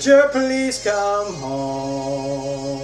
[0.00, 2.80] Voyager, please come home.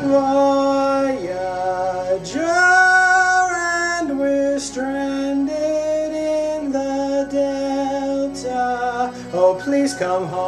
[0.00, 1.22] Voyager,
[4.00, 9.14] and we're stranded in the Delta.
[9.32, 10.41] Oh, please come home.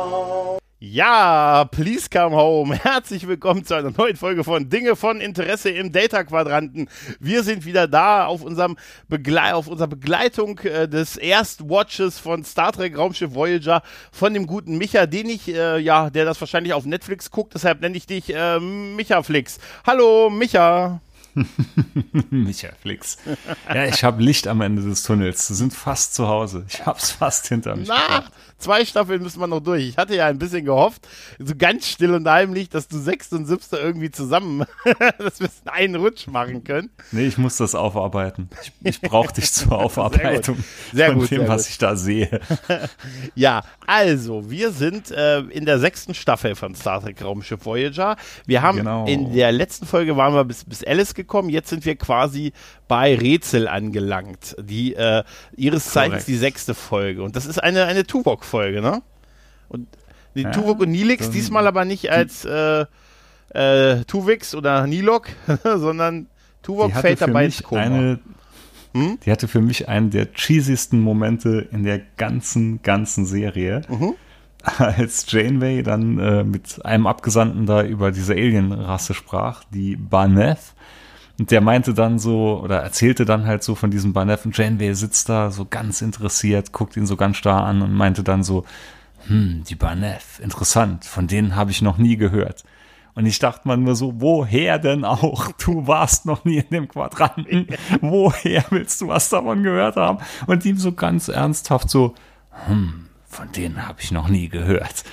[0.95, 2.73] Ja, please come home.
[2.73, 6.89] Herzlich willkommen zu einer neuen Folge von Dinge von Interesse im Data Quadranten.
[7.19, 8.77] Wir sind wieder da auf unserem
[9.09, 14.79] Begle auf unserer Begleitung äh, des Erstwatches von Star Trek Raumschiff Voyager von dem guten
[14.79, 18.33] Micha, den ich äh, ja, der das wahrscheinlich auf Netflix guckt, deshalb nenne ich dich
[18.33, 19.59] äh, Micha Flix.
[19.84, 21.00] Hallo Micha.
[22.31, 23.19] Micha Flix.
[23.73, 25.49] Ja, ich habe Licht am Ende des Tunnels.
[25.51, 26.65] Wir sind fast zu Hause.
[26.69, 27.89] Ich hab's fast hinter mich.
[27.89, 28.33] Na, gebracht.
[28.59, 29.89] zwei Staffeln müssen wir noch durch.
[29.89, 31.07] Ich hatte ja ein bisschen gehofft,
[31.39, 34.65] so ganz still und heimlich, dass du sechste und siebste irgendwie zusammen,
[35.19, 36.91] dass wir es einen Rutsch machen können.
[37.12, 38.49] Nee, ich muss das aufarbeiten.
[38.62, 40.59] Ich, ich brauche dich zur Aufarbeitung
[40.93, 41.19] sehr gut.
[41.21, 42.41] von sehr dem, gut, was ich da sehe.
[43.35, 48.17] ja, also, wir sind äh, in der sechsten Staffel von Star Trek Raumschiff Voyager.
[48.47, 49.07] Wir haben Genau.
[49.07, 52.53] in der letzten Folge waren wir bis, bis Alice gekommen, jetzt sind wir quasi
[52.89, 54.56] bei Rätsel angelangt.
[54.61, 55.22] Die äh,
[55.56, 57.22] ihres Zeichens die sechste Folge.
[57.22, 59.03] Und das ist eine, eine Tuvok-Folge, ne?
[59.69, 59.89] Und
[60.34, 62.84] die Ja, Tuvok und Nilix, dann- diesmal aber nicht als äh,
[63.50, 65.28] äh, Tuvix oder Nilok,
[65.62, 66.27] sondern
[66.62, 67.81] Tuvok fällt dabei ins Koma.
[67.83, 68.20] eine,
[68.94, 69.19] Hm?
[69.25, 73.83] die hatte für mich einen der cheesiesten Momente in der ganzen, ganzen Serie.
[73.88, 74.14] Mhm.
[74.78, 80.75] Als Janeway dann äh, mit einem Abgesandten da über diese Alienrasse sprach, die Barneth.
[81.39, 84.95] Und der meinte dann so, oder erzählte dann halt so von diesem Barneth und Janeway
[84.95, 88.65] sitzt da so ganz interessiert, guckt ihn so ganz starr an und meinte dann so,
[89.27, 92.62] hm, die Barneth, interessant, von denen habe ich noch nie gehört.
[93.15, 95.53] Und ich dachte mal nur so, woher denn auch?
[95.65, 97.69] Du warst noch nie in dem Quadranten.
[98.00, 100.19] Woher willst du was davon gehört haben?
[100.47, 102.15] Und ihm so ganz ernsthaft so,
[102.67, 105.05] hm, von denen habe ich noch nie gehört.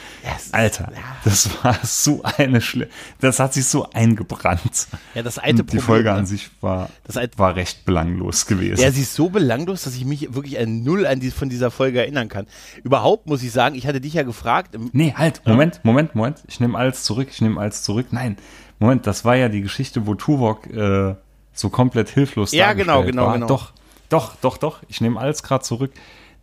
[0.51, 0.91] Alter,
[1.23, 2.87] das war so eine Schle
[3.19, 4.87] Das hat sich so eingebrannt.
[5.15, 6.89] Ja, das alte Und die Problem, Folge an sich war,
[7.37, 8.81] war recht belanglos gewesen.
[8.81, 11.71] Ja, sie ist so belanglos, dass ich mich wirklich an null an die, von dieser
[11.71, 12.45] Folge erinnern kann.
[12.83, 16.43] Überhaupt muss ich sagen, ich hatte dich ja gefragt, Nee, halt, Moment, Moment, Moment.
[16.47, 18.07] Ich nehme alles zurück, ich nehme alles zurück.
[18.11, 18.37] Nein,
[18.79, 21.15] Moment, das war ja die Geschichte, wo Tuvok äh,
[21.53, 23.33] so komplett hilflos Ja, genau, genau, war.
[23.33, 23.47] genau.
[23.47, 23.73] Doch,
[24.09, 24.79] doch, doch, doch.
[24.87, 25.91] Ich nehme alles gerade zurück.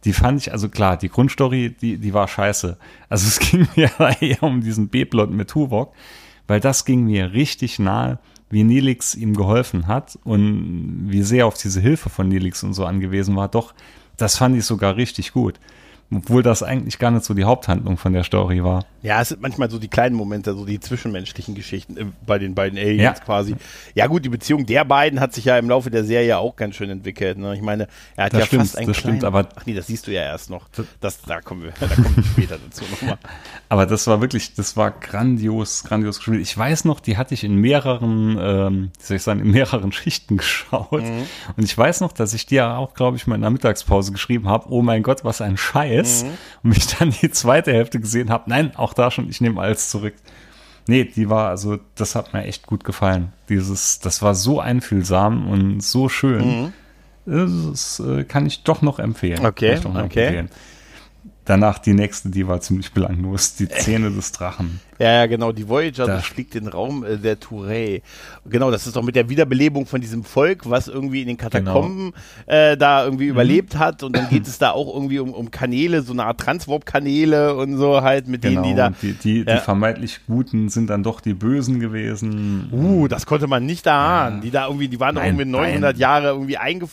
[0.08, 2.78] Die fand ich, also klar, die Grundstory, die, die war scheiße.
[3.10, 3.90] Also es ging mir
[4.22, 5.92] eher um diesen B-Plot mit Tuvok,
[6.46, 11.58] weil das ging mir richtig nahe, wie Nelix ihm geholfen hat und wie sehr auf
[11.58, 13.48] diese Hilfe von Nelix und so angewiesen war.
[13.48, 13.74] Doch,
[14.16, 15.60] das fand ich sogar richtig gut.
[16.14, 18.86] Obwohl das eigentlich gar nicht so die Haupthandlung von der Story war.
[19.02, 22.54] ja, es sind manchmal so die kleinen Momente, so die zwischenmenschlichen Geschichten äh, bei den
[22.54, 23.12] beiden Aliens Ja.
[23.12, 23.56] quasi.
[23.94, 26.76] Ja gut, die Beziehung der beiden hat sich ja im Laufe der Serie auch ganz
[26.76, 27.36] schön entwickelt.
[27.36, 27.54] Ne?
[27.54, 29.74] Ich meine, er hat Das ja stimmt, fast einen das kleinen, stimmt, aber- Ach nee,
[29.74, 30.68] das siehst du ja erst noch.
[31.00, 33.18] Das, da kommen wir, da kommen wir später dazu nochmal.
[33.70, 36.40] Aber das war wirklich, das war grandios, grandios gespielt.
[36.40, 39.92] Ich weiß noch, die hatte ich in mehreren, ähm, wie soll ich sagen, in mehreren
[39.92, 40.90] Schichten geschaut.
[40.92, 44.48] Und ich weiß noch, dass ich dir auch, glaube ich, mal in der Mittagspause geschrieben
[44.48, 45.97] habe, oh mein Gott, was ein Scheiß.
[46.62, 49.90] Und mich dann die zweite Hälfte gesehen habe, nein, auch da schon, ich nehme alles
[49.90, 50.14] zurück.
[50.86, 53.32] Nee, die war, also, das hat mir echt gut gefallen.
[53.48, 56.72] Dieses, das war so einfühlsam und so schön.
[57.26, 59.44] Das äh, kann ich doch noch empfehlen.
[59.44, 59.98] Okay, okay.
[59.98, 60.50] empfehlen.
[61.48, 63.54] Danach die nächste, die war ziemlich belanglos.
[63.54, 64.80] Die Zähne des Drachen.
[64.98, 68.02] Ja, ja, genau, die Voyager Da- durchfliegt den Raum äh, der Touré.
[68.44, 72.12] Genau, das ist doch mit der Wiederbelebung von diesem Volk, was irgendwie in den Katakomben
[72.46, 73.30] äh, da irgendwie Mhm.
[73.30, 74.02] überlebt hat.
[74.02, 77.76] Und dann geht es da auch irgendwie um, um Kanäle, so eine Art Transwarp-Kanäle und
[77.78, 78.88] so halt, mit denen die da.
[78.88, 79.54] und die, die, Ja.
[79.56, 82.68] die vermeintlich Guten sind dann doch die Bösen gewesen.
[82.72, 84.40] Uh, das konnte man nicht ahnen.
[84.40, 86.00] Die da irgendwie, die waren doch Nein, irgendwie 900 nein.
[86.00, 86.90] Jahre irgendwie eingef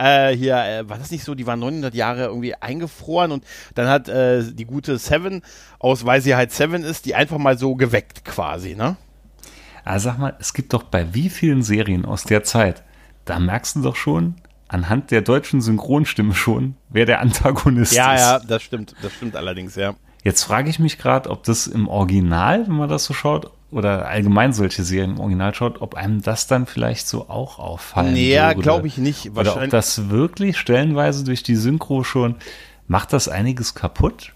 [0.00, 1.34] äh, hier, äh, war das nicht so?
[1.34, 3.44] Die waren 900 Jahre irgendwie eingefroren und
[3.74, 5.42] dann hat äh, die gute Seven,
[5.78, 8.96] aus weil sie halt Seven ist, die einfach mal so geweckt quasi, ne?
[9.84, 12.82] Also sag mal, es gibt doch bei wie vielen Serien aus der Zeit,
[13.24, 14.34] da merkst du doch schon,
[14.68, 18.20] anhand der deutschen Synchronstimme schon, wer der Antagonist Ja, ist.
[18.20, 19.94] ja, das stimmt, das stimmt allerdings, ja.
[20.22, 24.08] Jetzt frage ich mich gerade, ob das im Original, wenn man das so schaut, oder
[24.08, 28.32] allgemein solche Serien im Original schaut, ob einem das dann vielleicht so auch auffallen Nee,
[28.34, 28.62] ja, würde.
[28.62, 29.30] glaube ich nicht.
[29.36, 32.36] Oder ob das wirklich stellenweise durch die Synchro schon,
[32.88, 34.32] macht das einiges kaputt?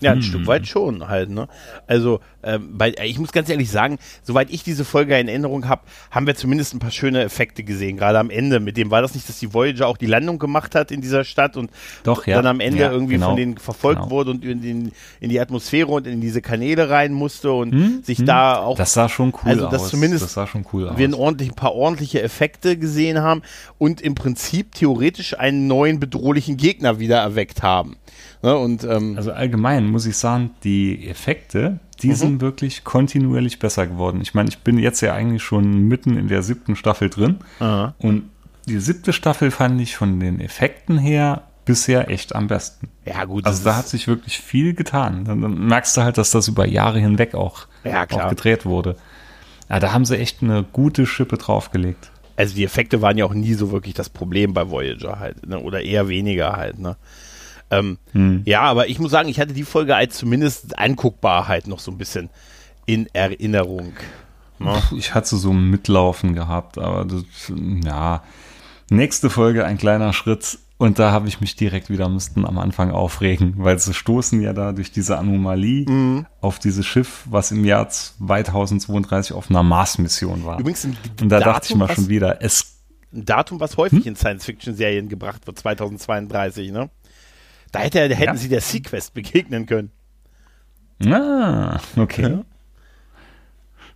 [0.00, 1.48] Ja, ein Stück weit schon halt, ne?
[1.86, 5.82] Also, ähm, bei, ich muss ganz ehrlich sagen, soweit ich diese Folge in Erinnerung habe,
[6.10, 8.60] haben wir zumindest ein paar schöne Effekte gesehen, gerade am Ende.
[8.60, 11.24] Mit dem war das nicht, dass die Voyager auch die Landung gemacht hat in dieser
[11.24, 11.70] Stadt und
[12.04, 12.36] Doch, ja.
[12.36, 13.28] dann am Ende Ja, irgendwie genau.
[13.28, 14.10] von denen verfolgt Genau.
[14.10, 18.24] wurde und in, den, in die Atmosphäre und in diese Kanäle rein musste und sich
[18.24, 18.78] da auch Hm?
[18.78, 19.72] Das sah schon cool Also, aus.
[19.72, 20.98] dass zumindest das sah schon cool aus.
[20.98, 23.42] wir ein paar ordentliche Effekte gesehen haben
[23.78, 27.96] und im Prinzip theoretisch einen neuen bedrohlichen Gegner wieder erweckt haben.
[28.42, 32.14] Ne, und ähm, Also allgemein muss ich sagen, die Effekte, die Mhm.
[32.14, 34.20] sind wirklich kontinuierlich besser geworden.
[34.22, 37.36] Ich meine, ich bin jetzt ja eigentlich schon mitten in der siebten Staffel drin.
[37.60, 37.94] Aha.
[37.98, 38.24] Und
[38.68, 42.88] die siebte Staffel fand ich von den Effekten her bisher echt am besten.
[43.04, 45.24] ja gut, Also da hat sich wirklich viel getan.
[45.24, 48.96] Dann, dann merkst du halt, dass das über Jahre hinweg auch, Ja, auch gedreht wurde.
[49.68, 52.10] Ja, da haben sie echt eine gute Schippe draufgelegt.
[52.36, 55.58] also die Effekte waren ja auch nie so wirklich das Problem bei Voyager halt, ne?
[55.58, 56.96] oder eher weniger halt, ne?
[57.70, 58.42] Ähm, Hm.
[58.44, 61.90] Ja, aber ich muss sagen, ich hatte die Folge als zumindest anguckbar halt noch so
[61.90, 62.30] ein bisschen
[62.86, 63.92] in Erinnerung.
[64.58, 64.80] Ne?
[64.96, 67.24] Ich hatte so ein Mitlaufen gehabt, aber das,
[67.84, 68.22] ja.
[68.88, 72.90] Nächste Folge ein kleiner Schritt und da habe ich mich direkt wieder müssten am Anfang
[72.92, 76.26] aufregen, weil sie stoßen ja da durch diese Anomalie Mhm.
[76.40, 80.60] auf dieses Schiff, was im Jahr 2032 auf einer Mars-Mission war.
[80.60, 82.72] Übrigens ein und da Datum, dachte ich mal was- schon wieder, es
[83.12, 84.08] ein Datum, was häufig Hm?
[84.08, 86.90] in Science-Fiction-Serien gebracht wird, 2032, ne?
[87.72, 88.36] Da hätte, hätten Ja.
[88.36, 89.90] sie der Sequest begegnen können.
[91.04, 92.38] Ah, okay.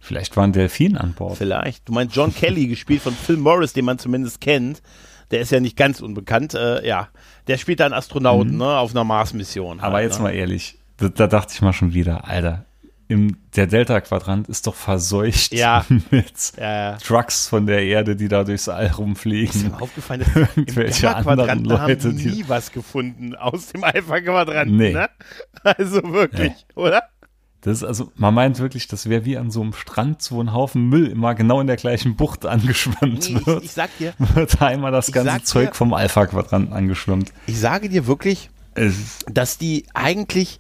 [0.01, 1.37] Vielleicht war ein Delfin an Bord.
[1.37, 1.89] Vielleicht.
[1.89, 4.83] Du meinst John Kelly, gespielt von Phil Morris, den man zumindest kennt.
[5.31, 6.55] Der ist ja nicht ganz unbekannt.
[6.55, 7.09] Äh, ja,
[7.47, 9.77] der spielt da einen Astronauten, ne, auf einer Mars-Mission.
[9.77, 9.83] Mhm.
[9.83, 10.25] Aber halt, jetzt ne?
[10.25, 12.65] mal ehrlich, da, da dachte ich mal schon wieder, Alter,
[13.11, 15.85] im, der Delta-Quadrant ist doch verseucht Ja.
[16.11, 16.97] mit Ja, ja.
[16.99, 19.71] Trucks von der Erde, die da durchs All Ist rumfliegen.
[19.71, 24.77] mir aufgefallen, dass im Irgendwelche Gamma-Quadranten anderen Leute, haben nie was gefunden aus dem Alpha-Quadranten,
[24.77, 24.93] Nee.
[24.93, 25.09] ne?
[25.63, 27.03] Also wirklich, oder?
[27.63, 30.55] Das ist also, man meint wirklich, das wäre wie an so einem Strand, wo ein
[30.55, 33.65] Haufen Müll immer genau in der gleichen Bucht angeschwemmt Nee, ich, wird.
[33.65, 37.33] ich sag dir, wird da einmal das ich ganze Zeug dir- vom Alpha-Quadranten angeschwemmt.
[37.47, 40.59] ich sage dir wirklich, ist, dass die eigentlich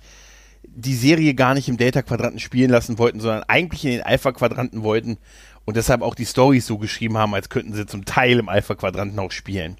[0.80, 5.18] die Serie gar nicht im Delta-Quadranten spielen lassen wollten, sondern eigentlich in den Alpha-Quadranten wollten
[5.64, 9.18] und deshalb auch die Storys so geschrieben haben, als könnten sie zum Teil im Alpha-Quadranten
[9.18, 9.76] auch spielen.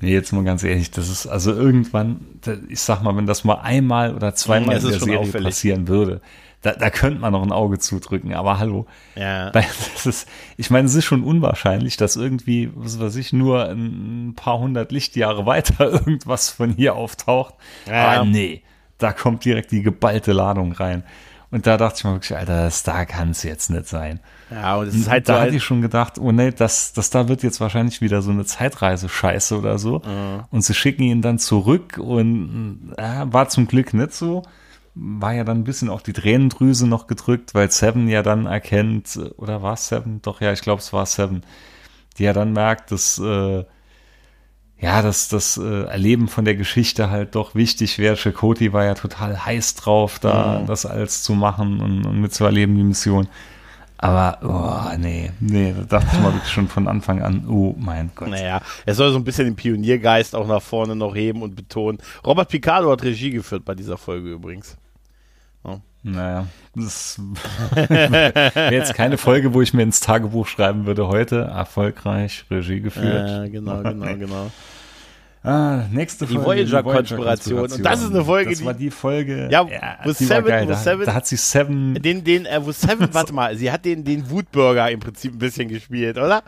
[0.00, 2.20] nee, jetzt mal ganz ehrlich, das ist also irgendwann,
[2.68, 5.46] ich sag mal, wenn das mal einmal oder zweimal in der Serie auffällig.
[5.46, 6.20] passieren würde,
[6.64, 8.86] da, da könnte man noch ein Auge zudrücken, aber hallo.
[9.16, 9.50] Ja.
[9.50, 14.32] Das ist, ich meine, es ist schon unwahrscheinlich, dass irgendwie, was weiß ich, nur ein
[14.34, 17.54] paar hundert Lichtjahre weiter irgendwas von hier auftaucht.
[17.86, 18.12] Ja.
[18.12, 18.62] Aber nee,
[18.98, 21.04] da kommt direkt die geballte Ladung rein.
[21.50, 24.18] Und da dachte ich mir wirklich, Alter, das da kann es jetzt nicht sein.
[24.50, 25.40] Ja, und es ist halt da so.
[25.40, 28.44] hatte ich schon gedacht, oh nee, das, das da wird jetzt wahrscheinlich wieder so eine
[28.44, 30.02] Zeitreise-Scheiße oder so.
[30.50, 34.42] Und sie schicken ihn dann zurück und äh, war zum Glück nicht so.
[34.96, 39.16] War ja dann ein bisschen auch die Tränendrüse noch gedrückt, weil Seven ja dann erkennt,
[39.36, 40.22] oder war es Seven?
[40.22, 41.44] Doch, ja, ich glaube, es war Seven,
[42.18, 43.64] die ja dann merkt, dass, äh,
[44.84, 48.16] ja, dass das äh, Erleben von der Geschichte halt doch wichtig wäre.
[48.16, 52.82] Chakoti war ja total heiß drauf, da das alles zu machen und, und mitzuerleben, die
[52.82, 53.26] Mission.
[53.96, 58.10] Aber, oh, nee, nee, da dachte ich mal wirklich schon von Anfang an, oh mein
[58.14, 58.28] Gott.
[58.28, 61.96] naja, er soll so ein bisschen den Pioniergeist auch nach vorne noch heben und betonen.
[62.26, 64.76] Robert Picardo hat Regie geführt bei dieser Folge übrigens.
[66.06, 67.18] Naja, das
[67.74, 73.26] wäre jetzt keine Folge, wo ich mir ins Tagebuch schreiben würde, heute erfolgreich Regie geführt.
[73.26, 74.50] Ja, genau, genau, genau.
[75.46, 76.62] Ah, nächste Die Folge.
[76.72, 77.60] Voyager-Konspiration.
[77.60, 79.48] Und das ist eine Folge, Das die- war die Folge.
[79.50, 79.66] Ja,
[80.02, 80.64] wo die Seven- geil.
[80.64, 81.94] wo Da, Seven- da hat sie Seven.
[82.02, 85.38] Den, den, äh, wo Seven, warte mal, sie hat den, den Wutburger im Prinzip ein
[85.38, 86.42] bisschen gespielt, oder?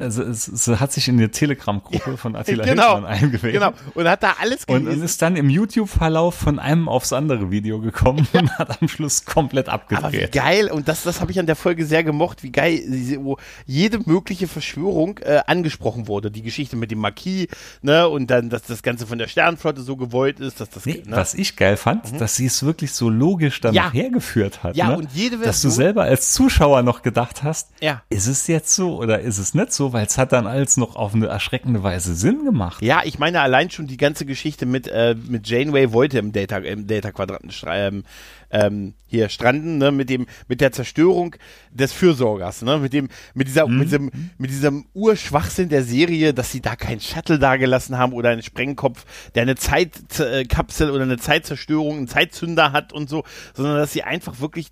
[0.00, 3.52] Also es, sie hat sich in die Telegram-Gruppe von Attila genau, Hildmann eingewählt.
[3.54, 3.72] genau.
[3.94, 4.88] Und hat da alles gelesen.
[4.88, 9.24] und ist dann im YouTube-Verlauf von einem aufs andere Video gekommen und hat am Schluss
[9.24, 10.32] komplett aber wie abgedreht.
[10.32, 12.80] geil, und das, das habe ich an der Folge sehr gemocht, wie geil,
[13.20, 13.36] wo
[13.66, 16.30] jede mögliche Verschwörung äh, angesprochen wurde.
[16.30, 17.48] Die Geschichte mit dem Marquis,
[17.82, 21.02] ne, und dann, dass das Ganze von der Sternenflotte so gewollt ist, dass das, Nee,
[21.06, 21.16] ne?
[21.16, 23.90] was ich geil fand, dass sie es wirklich so logisch dann Ja.
[23.92, 24.76] hergeführt hat.
[24.76, 24.96] Ja, ne?
[24.98, 28.02] und jede Dass du Version- selber als Zuschauer noch gedacht hast, Ja.
[28.08, 30.96] ist es jetzt so oder ist es nicht so, weil es hat dann alles noch
[30.96, 32.82] auf eine erschreckende Weise Sinn gemacht.
[32.82, 36.58] Ja, ich meine allein schon die ganze Geschichte mit, äh, mit Janeway wollte im Data,
[36.58, 38.04] im Data-Quadranten ähm,
[38.50, 41.36] ähm, hier stranden, ne, mit dem, mit der Zerstörung
[41.70, 46.52] des Fürsorgers, ne, mit dem, mit dieser, mit diesem, mit diesem Urschwachsinn der Serie, dass
[46.52, 49.04] sie da keinen Shuttle dagelassen haben oder einen Sprengkopf,
[49.34, 54.40] der eine Zeitkapsel oder eine Zeitzerstörung, einen Zeitzünder hat und so, sondern dass sie einfach
[54.40, 54.68] wirklich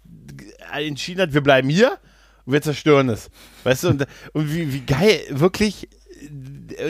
[0.72, 1.98] entschieden hat, wir bleiben hier
[2.46, 3.30] wir zerstören es.
[3.64, 5.88] Weißt du, und, und wie, wie geil, wirklich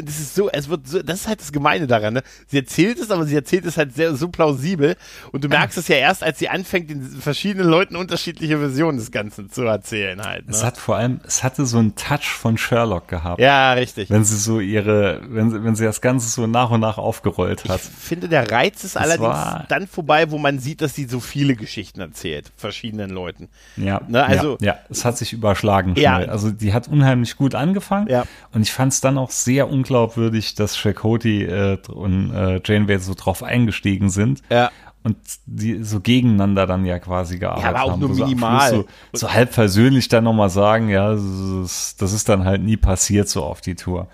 [0.05, 2.23] das ist so, es wird so, das ist halt das Gemeine daran, ne?
[2.47, 4.97] Sie erzählt es, aber sie erzählt es halt sehr, so plausibel
[5.33, 9.11] und du merkst es ja erst, als sie anfängt, den verschiedenen Leuten unterschiedliche Versionen des
[9.11, 10.47] Ganzen zu erzählen halt.
[10.47, 10.53] Ne?
[10.53, 13.41] Es hat vor allem, es hatte so einen Touch von Sherlock gehabt.
[13.41, 14.11] Ja, richtig.
[14.11, 17.65] Wenn sie so ihre, wenn sie, wenn sie das Ganze so nach und nach aufgerollt
[17.69, 17.81] hat.
[17.81, 19.37] Ich finde, der Reiz ist allerdings
[19.69, 23.49] dann vorbei, wo man sieht, dass sie so viele Geschichten erzählt, verschiedenen Leuten.
[23.77, 26.17] Ja, Ne, also- ja, ja, es hat sich überschlagen Ja.
[26.17, 26.31] schnell.
[26.31, 28.25] Also die hat unheimlich gut angefangen Ja.
[28.53, 33.15] und ich fand es dann auch sehr unglaubwürdig, dass Chakotay äh, und äh, Janeway so
[33.15, 34.43] drauf eingestiegen sind.
[34.51, 34.71] Ja.
[35.05, 38.01] Und die so gegeneinander dann ja quasi gearbeitet aber auch haben.
[38.01, 38.71] nur minimal.
[38.71, 42.77] So, so halb versöhnlich dann nochmal sagen, ja, das ist, das ist dann halt nie
[42.77, 44.07] passiert so auf die Tour.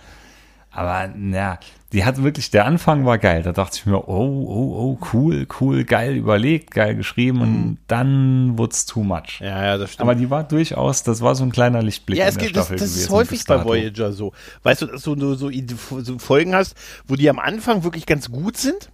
[0.71, 1.59] Aber na,
[1.93, 3.43] die hat wirklich, der Anfang war geil.
[3.43, 8.59] Da dachte ich mir, oh, oh, oh, cool, cool, geil überlegt, geil geschrieben und dann
[8.59, 9.41] wurde es too much.
[9.41, 9.47] Mhm.
[9.47, 10.03] Ja, ja, das stimmt.
[10.03, 12.57] Aber die war durchaus, das war so ein kleiner Lichtblick Ja, in es der geht,
[12.57, 13.65] das, Staffel das ist gewesen häufig bei.
[13.65, 14.33] Voyager so.
[14.65, 16.75] Weißt du, dass du so, so, so Folgen hast,
[17.07, 18.91] wo die am Anfang wirklich ganz gut sind.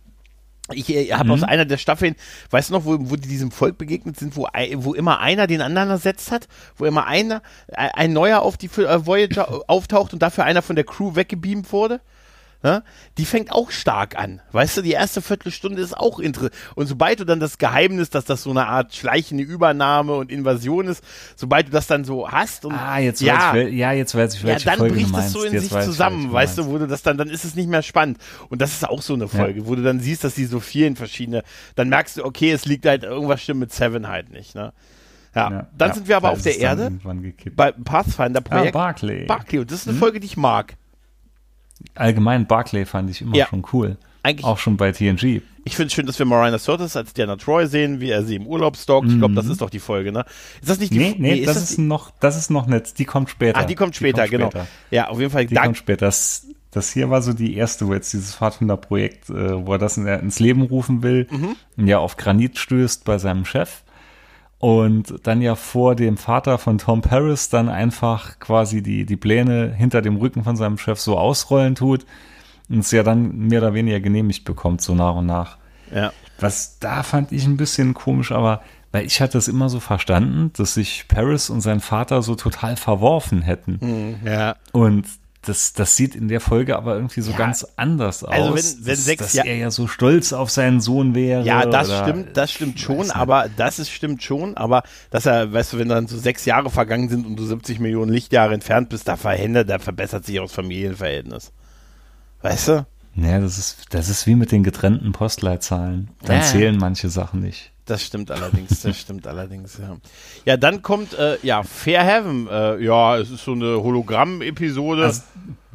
[0.73, 2.15] Ich äh, habe aus einer der Staffeln,
[2.51, 4.47] weißt du noch, wo, wo die diesem Volk begegnet sind, wo,
[4.77, 8.71] wo immer einer den anderen ersetzt hat, wo immer einer, ein ein neuer auf die
[8.81, 12.01] äh, Voyager auftaucht und dafür einer von der Crew weggebeamt wurde?
[12.65, 12.83] Ja,
[13.19, 14.41] die fängt auch stark an.
[14.53, 16.55] Weißt du, die erste Viertelstunde ist auch interessant.
[16.75, 20.87] Und sobald du dann das Geheimnis, dass das so eine Art schleichende Übernahme und Invasion
[20.87, 21.05] ist,
[21.37, 24.37] sobald du das dann so hast und Ah, jetzt ja, weiß ich, ja, jetzt weiß
[24.37, 26.59] ich, ja, dann Folge bricht es so in Jetzt sich weiß ich, zusammen, welche weißt
[26.59, 28.17] du wo du das dann, dann ist es nicht mehr spannend.
[28.49, 30.97] Und das ist auch so eine Folge, wo du dann siehst, dass die so vielen
[30.97, 31.43] verschiedene,
[31.75, 34.73] dann merkst du, okay, es liegt halt, irgendwas stimmt mit Seven halt nicht, ne?
[35.35, 35.71] Ja, meinst.
[35.77, 36.93] dann Ja, sind wir aber auf der Erde,
[37.57, 38.69] bei Pathfinder-Projekt.
[38.69, 39.27] Ah, Barclay.
[39.27, 40.77] Barclay, und das ist eine Folge, die ich mag.
[41.95, 43.47] Allgemein Barclay fand ich immer Ja.
[43.47, 43.97] schon cool.
[44.23, 45.43] Eigentlich- auch schon bei TNG.
[45.67, 48.37] Ich finde es schön, dass wir Marina Sirtis als Diana Troy sehen, wie er sie
[48.37, 49.09] im Urlaub stalkt.
[49.09, 50.25] Ich glaube, das ist doch die Folge, ne?
[50.61, 51.05] Ist das nicht die Mhm.
[51.05, 51.83] Nee, F- nee, das, das ist die?
[51.83, 53.59] noch, das ist noch nicht, die kommt später.
[53.61, 54.51] Ah, die kommt später, genau.
[54.51, 54.67] später.
[54.91, 55.47] Ja, auf jeden Fall.
[55.47, 56.07] Die kommt später.
[56.07, 59.97] Das, das hier war so die erste, wo jetzt dieses Pfadfinder-Projekt, äh, wo er das
[59.97, 61.57] in, ins Leben rufen will, Mhm.
[61.77, 63.84] und ja auf Granit stößt bei seinem Chef.
[64.65, 69.75] Und dann ja vor dem Vater von Tom Paris dann einfach quasi die, die Pläne
[69.75, 72.07] hinter dem Rücken von seinem Chef so ausrollen tut
[72.71, 75.59] und es ja dann mehr oder weniger genehmigt bekommt, so nach und nach.
[75.95, 76.15] ja.
[76.41, 80.51] Was da fand ich ein bisschen komisch, aber weil ich hatte es immer so verstanden,
[80.57, 84.17] dass sich Paris und sein Vater so total verworfen hätten.
[84.25, 84.57] ja.
[84.73, 85.05] Und
[85.47, 87.37] das, das sieht in der Folge aber irgendwie so Ja.
[87.39, 88.31] ganz anders aus.
[88.33, 91.43] Also wenn- wenn dass, sechs dass Jahr- er ja so stolz auf seinen Sohn wäre.
[91.45, 95.53] Ja, das oder- stimmt, das stimmt schon, aber das ist stimmt schon, aber dass er,
[95.53, 98.89] weißt du, wenn dann so sechs Jahre vergangen sind und du 70 Millionen Lichtjahre entfernt
[98.89, 101.53] bist, da verhindert, da verbessert sich auch das Familienverhältnis.
[102.43, 102.87] Weißt du?
[103.17, 106.09] Ja, das ist, das ist wie mit den getrennten Postleitzahlen.
[106.25, 106.43] Dann Ja.
[106.43, 107.71] zählen manche Sachen nicht.
[107.87, 109.97] Das stimmt allerdings, das stimmt allerdings, ja.
[110.47, 115.05] Ja, dann kommt, äh, ja, Fair Heaven, äh, ja, es ist so eine Hologramm-Episode.
[115.05, 115.23] Also,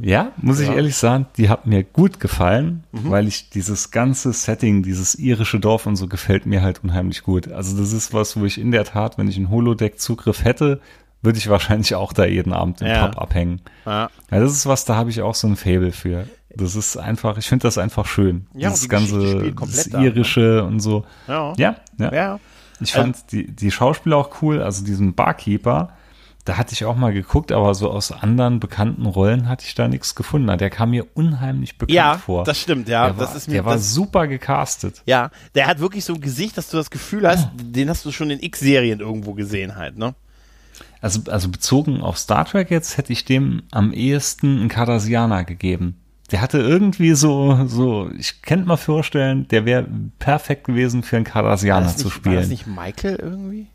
[0.02, 0.72] Ja, muss ich Ja.
[0.72, 0.78] Mhm.
[0.78, 5.86] ehrlich sagen, die hat mir gut gefallen, weil ich dieses ganze Setting, dieses irische Dorf
[5.86, 7.50] und so gefällt mir halt unheimlich gut.
[7.52, 10.80] Also das ist was, wo ich in der Tat, wenn ich einen Holodeck-Zugriff hätte,
[11.22, 13.08] würde ich wahrscheinlich auch da jeden Abend im Ja.
[13.10, 13.62] Pub abhängen.
[13.86, 14.10] ja.
[14.32, 16.28] Ja, das ist was, da habe ich auch so ein Fable für.
[16.60, 18.48] Das ist einfach, ich finde das einfach schön.
[18.54, 20.08] Ja, das ganze das da, ne?
[20.08, 21.06] irische und so.
[21.28, 21.54] Ja.
[21.58, 22.14] Ja, ja.
[22.14, 22.40] Ja.
[22.82, 25.90] Ich fand die, die Schauspieler auch cool, also diesen Barkeeper,
[26.46, 29.88] da hatte ich auch mal geguckt, aber so aus anderen bekannten Rollen hatte ich da
[29.88, 30.58] nichts gefunden.
[30.58, 32.44] Der kam mir unheimlich bekannt Ja, vor.
[32.46, 33.08] das stimmt, ja.
[33.08, 35.04] Der war, das ist mir, der war super gecastet.
[35.06, 38.12] ja, der hat wirklich so ein Gesicht, dass du das Gefühl hast, den hast du
[38.12, 40.16] schon in X-Serien irgendwo gesehen halt, ne?
[41.02, 45.98] Also, also bezogen auf Star Trek jetzt hätte ich dem am ehesten einen Cardassianer gegeben.
[46.32, 49.86] Der hatte irgendwie so, so, ich könnte mal vorstellen, der wäre
[50.20, 52.50] perfekt gewesen für einen Cardassianer das zu nicht, war das spielen.
[52.50, 53.68] nicht Michael irgendwie?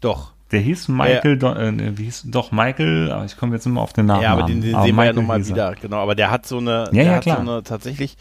[0.00, 0.32] Doch.
[0.52, 3.92] Der hieß Michael, Do- äh, wie hieß, doch Michael, aber ich komme jetzt immer auf
[3.92, 4.22] den Namen.
[4.22, 5.48] Ja, aber den, den Aber sehen wir ja Michael nochmal er.
[5.48, 5.96] wieder, genau.
[5.96, 7.36] Aber der hat so eine, Ja, der ja, hat klar.
[7.44, 8.16] so eine tatsächlich,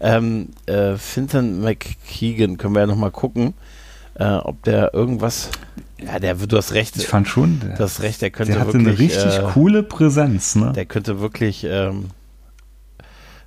[0.00, 3.54] ähm, äh, Finton McKeegan, können wir ja nochmal gucken,
[4.14, 5.50] äh, ob der irgendwas,
[6.04, 8.62] ja, der, du hast recht, Ich fand schon, der, du hast recht, der könnte der
[8.62, 10.72] hatte wirklich, eine richtig äh, coole Präsenz, ne?
[10.74, 12.06] der könnte wirklich, ähm,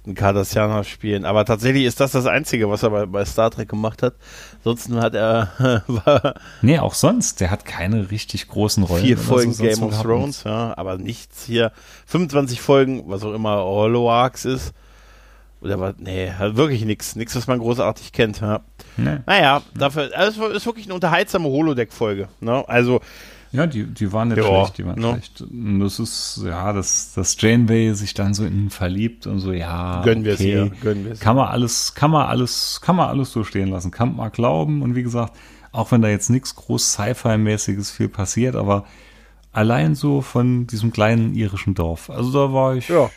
[0.05, 1.25] einen Cardassianer spielen.
[1.25, 4.15] Aber tatsächlich ist das das Einzige, was er bei, bei Star Trek gemacht hat.
[4.57, 9.03] Ansonsten hat er war Nee, auch sonst, der hat keine richtig großen Rollen.
[9.03, 10.01] vier Folgen so sonst Game of.
[10.01, 11.71] Thrones, ja, aber nichts hier.
[12.07, 14.73] 25 Folgen, was auch immer Holoarcs ist.
[15.61, 15.95] Oder was?
[15.97, 17.15] Nee, halt wirklich nichts.
[17.15, 18.39] Nichts, was man großartig kennt.
[18.39, 18.61] Ja.
[18.95, 19.17] Nee.
[19.25, 22.29] Naja, dafür, also es ist wirklich eine unterhaltsame Holodeck-Folge.
[22.39, 22.63] Ne?
[22.67, 23.01] Also,
[23.51, 25.09] Ja, die, die waren nicht Ja, schlecht, die waren ne?
[25.11, 25.41] schlecht.
[25.41, 29.51] Und das ist, ja, dass, dass Janeway sich dann so in ihn verliebt und so,
[29.51, 30.51] ja, gönnen wir es okay.
[30.51, 30.71] hier.
[30.81, 31.19] Gönnen wir es.
[31.19, 33.91] Kann man alles, kann man alles, kann man alles so stehen lassen.
[33.91, 34.81] Kann man glauben.
[34.81, 35.33] Und wie gesagt,
[35.71, 38.85] auch wenn da jetzt nichts groß Sci-Fi-mäßiges viel passiert, aber
[39.51, 42.09] Allein so von diesem kleinen irischen Dorf.
[42.09, 42.87] Also da war ich.
[42.87, 43.09] Ja,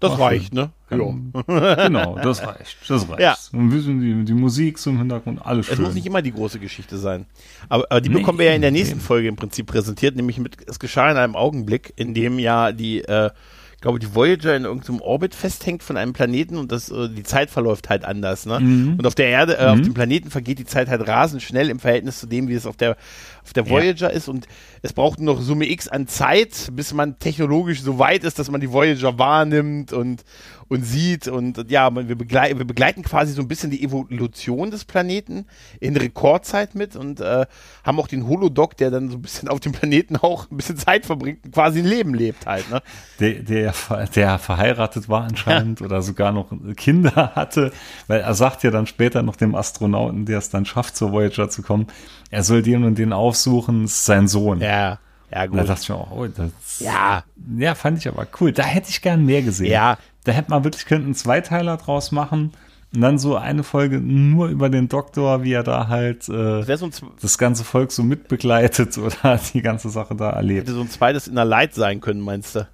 [0.00, 0.54] das war reicht, schön.
[0.54, 0.70] ne?
[0.90, 1.76] Ja.
[1.86, 2.76] Genau, das reicht.
[2.88, 3.20] Das reicht.
[3.20, 3.36] Ja.
[3.52, 5.84] Und ein bisschen die, die Musik so im Hintergrund, alles Es schön.
[5.84, 7.26] muss nicht immer die große Geschichte sein.
[7.68, 9.00] Aber, aber die Nee, bekommen wir ja in der nächsten eben.
[9.00, 13.02] Folge im Prinzip präsentiert, nämlich mit, es geschah in einem Augenblick, in dem ja die,
[13.02, 13.30] äh,
[13.76, 17.22] ich glaube, die Voyager in irgendeinem Orbit festhängt von einem Planeten und das, äh, die
[17.22, 18.58] Zeit verläuft halt anders, ne?
[18.58, 18.94] Mhm.
[18.98, 21.78] Und auf der Erde, äh, auf dem Planeten vergeht die Zeit halt rasend schnell im
[21.78, 22.96] Verhältnis zu dem, wie es auf der,
[23.44, 23.70] auf der Ja.
[23.70, 24.46] Voyager ist und
[24.80, 28.62] es braucht noch Summe X an Zeit, bis man technologisch so weit ist, dass man
[28.62, 30.24] die Voyager wahrnimmt und,
[30.68, 34.84] und sieht und ja, wir, beglei wir begleiten quasi so ein bisschen die Evolution des
[34.84, 35.46] Planeten
[35.80, 37.46] in Rekordzeit mit und äh,
[37.84, 40.76] haben auch den Holodoc, der dann so ein bisschen auf dem Planeten auch ein bisschen
[40.76, 42.82] Zeit verbringt und quasi ein Leben lebt halt, ne?
[43.20, 43.74] der, der,
[44.14, 47.72] der verheiratet war anscheinend oder sogar noch Kinder hatte,
[48.06, 51.48] weil er sagt ja dann später noch dem Astronauten, der es dann schafft, zur Voyager
[51.48, 51.86] zu kommen,
[52.30, 54.60] er soll den und den aufsuchen, es ist sein Sohn.
[54.60, 54.98] Ja,
[55.30, 55.68] ja, Und da gut.
[55.70, 57.24] dachte ich mir auch, oh, das, Ja,
[57.56, 58.52] ja, fand ich aber cool.
[58.52, 59.70] Da hätte ich gern mehr gesehen.
[59.72, 59.98] Ja.
[60.26, 62.52] Da hätte man wirklich, könnten einen Zweiteiler draus machen
[62.94, 67.02] und dann so eine Folge nur über den Doktor, wie er da halt äh, Z-
[67.20, 70.66] das ganze Volk so mitbegleitet oder die ganze Sache da erlebt.
[70.66, 72.66] hätte so ein zweites Inner Light sein können, meinst du?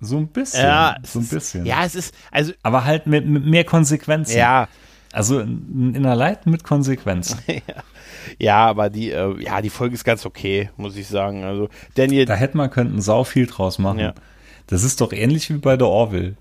[0.00, 0.64] So ein bisschen.
[0.64, 1.66] Ja, so ein es ist- bisschen.
[1.66, 4.36] Ja, es ist, also, Aber halt mit, mit mehr Konsequenzen.
[4.38, 4.68] ja,
[5.12, 7.38] Also in in einer Light mit Konsequenzen.
[8.38, 11.44] ja, aber die, äh, ja, die Folge ist ganz okay, muss ich sagen.
[11.44, 13.98] Also, Daniel, Da hätte man könnten sau viel draus machen.
[14.00, 14.14] Ja.
[14.66, 16.36] Das ist doch ähnlich wie bei der Orville.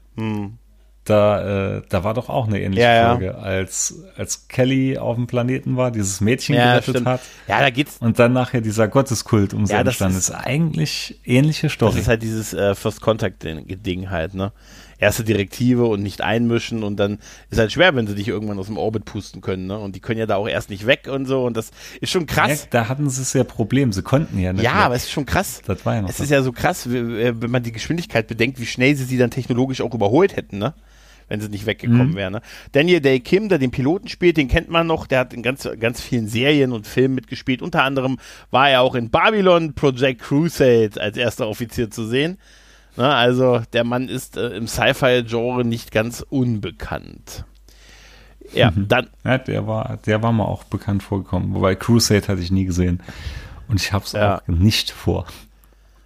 [1.05, 3.09] Da, äh, da war doch auch eine ähnliche Ja, ja.
[3.11, 7.07] Folge, als, als Kelly auf dem Planeten war, dieses Mädchen ja, gerettet stimmt.
[7.07, 10.35] hat Ja, da geht's, und dann nachher dieser Gotteskult um Ja, das entstanden ist- ist.
[10.35, 11.91] Eigentlich ähnliche Story.
[11.91, 14.53] das ist halt dieses äh, First Contact Ding halt, ne?
[14.99, 17.19] Erste Direktive und nicht einmischen und dann
[17.49, 19.77] ist halt schwer, wenn sie dich irgendwann aus dem Orbit pusten können, ne?
[19.77, 21.71] Und die können ja da auch erst nicht weg und so und das
[22.01, 22.67] ist schon ja, krass.
[22.69, 23.91] da hatten sie es ja Problem.
[23.91, 24.63] Sie konnten ja nicht.
[24.63, 24.81] Ja, weg.
[24.85, 25.61] aber es ist schon krass.
[25.65, 26.23] das war ja noch Es so.
[26.23, 29.81] ist ja so krass, wenn man die Geschwindigkeit bedenkt, wie schnell sie sie dann technologisch
[29.81, 30.73] auch überholt hätten, ne?
[31.29, 32.15] Wenn sie nicht weggekommen Mhm.
[32.15, 32.33] wären.
[32.33, 32.41] Ne?
[32.73, 35.07] Daniel Day Kim, der den Piloten spielt, den kennt man noch.
[35.07, 37.61] Der hat in ganz, ganz vielen Serien und Filmen mitgespielt.
[37.61, 38.17] Unter anderem
[38.51, 42.37] war er auch in Babylon Project Crusade als erster Offizier zu sehen.
[42.95, 43.07] Ne?
[43.13, 47.45] Also der Mann ist äh, im Sci-Fi-Genre nicht ganz unbekannt.
[48.53, 48.87] Ja, Mhm.
[48.87, 51.53] dann Ja, der war, der war mal auch bekannt vorgekommen.
[51.55, 53.01] Wobei Crusade hatte ich nie gesehen.
[53.67, 54.37] Und ich habe es Ja.
[54.39, 55.25] auch nicht vor.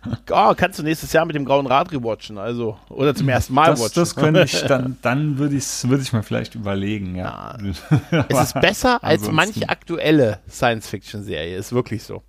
[0.32, 3.72] oh, kannst du nächstes Jahr mit dem Grauen Rad rewatchen, also oder zum ersten Mal
[3.72, 3.94] Das, watchen.
[3.96, 7.58] das könnte ich dann, dann würde ich würd ich mir vielleicht überlegen, ja.
[8.30, 12.24] Es ist besser als Ansonsten- manche aktuelle Science-Fiction-Serie, ist wirklich so.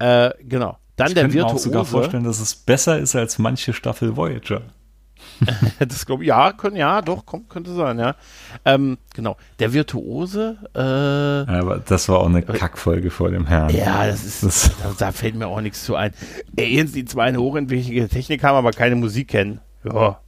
[0.00, 0.76] Äh, genau.
[0.96, 1.90] Dann Ich der könnte mir auch sogar Virtuose.
[1.90, 4.62] vorstellen, dass es besser ist als manche Staffel Voyager.
[5.78, 8.14] Das glaub, ich- ja, können, ja, doch, kommt, könnte sein, ja.
[8.64, 9.36] Ähm, genau.
[9.58, 10.78] Der Virtuose, äh,
[11.50, 13.70] Aber das war auch eine Kackfolge vor dem Herrn.
[13.74, 16.12] ja, das ist, Das- da, da fällt mir auch nichts zu ein.
[16.58, 19.60] Aliens, die zwar eine hochentwickelte Technik haben, aber keine Musik kennen.
[19.84, 20.20] Ja.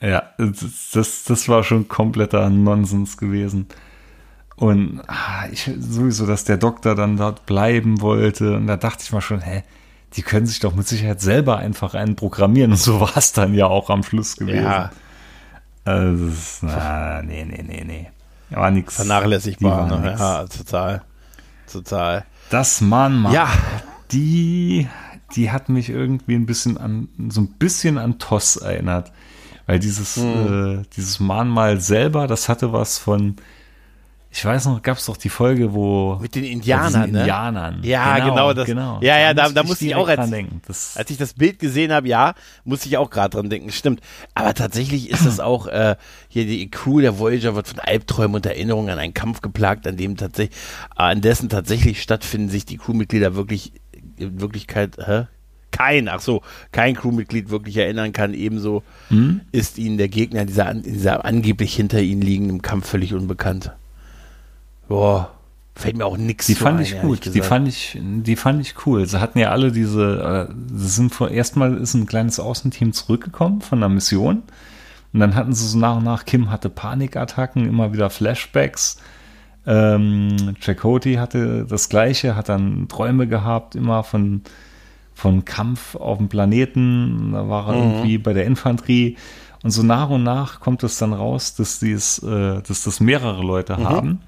[0.00, 3.66] Ja, das, das war schon kompletter Nonsens gewesen.
[4.56, 8.56] Und ah, ich sowieso, dass der Doktor dann dort bleiben wollte.
[8.56, 9.62] Und da dachte ich mal schon, hä,
[10.14, 12.70] die können sich doch mit Sicherheit selber einfach einen programmieren.
[12.72, 14.64] Und so war es dann ja auch am Schluss gewesen.
[14.64, 14.90] Ja,
[15.84, 18.08] Also, na, nee, nee, nee, nee.
[18.50, 18.94] War nix.
[18.96, 20.08] vernachlässigbar, war ne?
[20.10, 20.20] nix.
[20.20, 21.02] Ja, total.
[21.70, 22.24] Total.
[22.50, 23.34] Das Mahnmal.
[23.34, 23.48] Ja.
[24.12, 24.88] Die,
[25.34, 29.12] die hat mich irgendwie ein bisschen an, so ein bisschen an Toss erinnert.
[29.66, 30.80] Weil dieses, Hm.
[30.80, 33.36] äh, dieses Mahnmal selber, das hatte was von,
[34.36, 36.18] ich weiß noch, gab es doch die Folge, wo.
[36.20, 37.20] Mit den Indianern, ne?
[37.20, 37.80] Indianern.
[37.82, 40.60] Ja, genau, das- ja, ja, da- da musste ich auch als- dran denken.
[40.66, 43.72] Das, Als ich das Bild gesehen habe, ja, musste ich auch gerade dran denken.
[43.72, 44.00] Stimmt.
[44.34, 45.96] Aber tatsächlich ist das auch, äh,
[46.28, 49.96] hier die Crew der Voyager wird von Albträumen und Erinnerungen an einen Kampf geplagt, an
[49.96, 50.56] dem tatsächlich,
[50.94, 53.72] an dessen tatsächlich stattfinden sich die Crewmitglieder wirklich,
[54.18, 55.26] in Wirklichkeit, hä?
[55.70, 58.32] Kein, ach so, kein Crewmitglied wirklich erinnern kann.
[58.32, 59.42] Ebenso Hm?
[59.52, 63.72] ist ihnen der Gegner dieser, dieser angeblich hinter ihnen liegenden Kampf völlig unbekannt.
[64.88, 65.30] Boah,
[65.74, 67.34] fällt mir auch nichts Die fand ein, ich gut.
[67.34, 69.06] Die fand ich, die fand ich cool.
[69.06, 73.60] Sie hatten ja alle diese, äh, sie sind vor, erstmal ist ein kleines Außenteam zurückgekommen
[73.60, 74.42] von der Mission.
[75.12, 78.98] Und dann hatten sie so nach und nach, Kim hatte Panikattacken, immer wieder Flashbacks.
[79.66, 84.42] Ähm, Chakotay hatte das Gleiche, hat dann Träume gehabt, immer von,
[85.14, 87.32] von Kampf auf dem Planeten.
[87.32, 89.16] Da war er irgendwie bei der Infanterie.
[89.62, 93.42] Und so nach und nach kommt es dann raus, dass, dies, äh, dass das mehrere
[93.42, 94.20] Leute haben.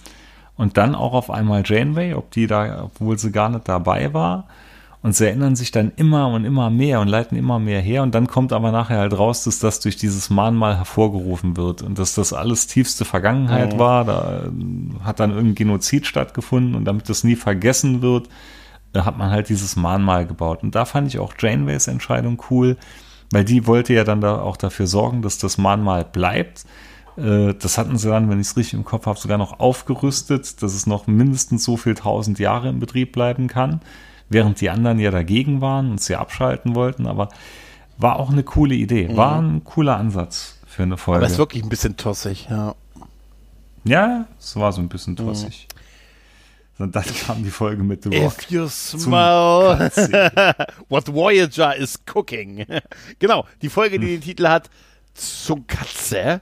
[0.59, 4.49] Und dann auch auf einmal Janeway, ob die da, obwohl sie gar nicht dabei war.
[5.01, 8.03] Und sie erinnern sich dann immer und immer mehr und leiten immer mehr her.
[8.03, 12.01] Und dann kommt aber nachher halt raus, dass das durch dieses Mahnmal hervorgerufen wird und
[12.01, 14.05] dass das alles tiefste Vergangenheit war.
[14.05, 18.29] Da äh, hat dann irgendein Genozid stattgefunden und damit das nie vergessen wird,
[18.93, 20.65] äh, hat man halt dieses Mahnmal gebaut.
[20.65, 22.77] Und da fand ich auch Janeways Entscheidung cool,
[23.31, 26.65] weil die wollte ja dann da auch dafür sorgen, dass das Mahnmal bleibt.
[27.19, 30.63] Äh, das hatten sie dann, wenn ich es richtig im Kopf habe, sogar noch aufgerüstet,
[30.63, 33.81] dass es noch mindestens so viel tausend Jahre in Betrieb bleiben kann,
[34.29, 37.07] während die anderen ja dagegen waren und sie abschalten wollten.
[37.07, 37.29] Aber
[37.97, 41.25] war auch eine coole Idee, war ein cooler Ansatz für eine Folge.
[41.25, 42.75] Aber ist wirklich ein bisschen tossig, ja.
[43.85, 45.67] Ja, es war so ein bisschen tossig.
[46.79, 48.45] Und dann kam die Folge mit The Rock.
[48.45, 49.91] If you smell
[50.89, 52.65] what Voyager is cooking.
[53.19, 54.71] genau, die Folge, die den Titel hat
[55.15, 56.41] Zunkatze.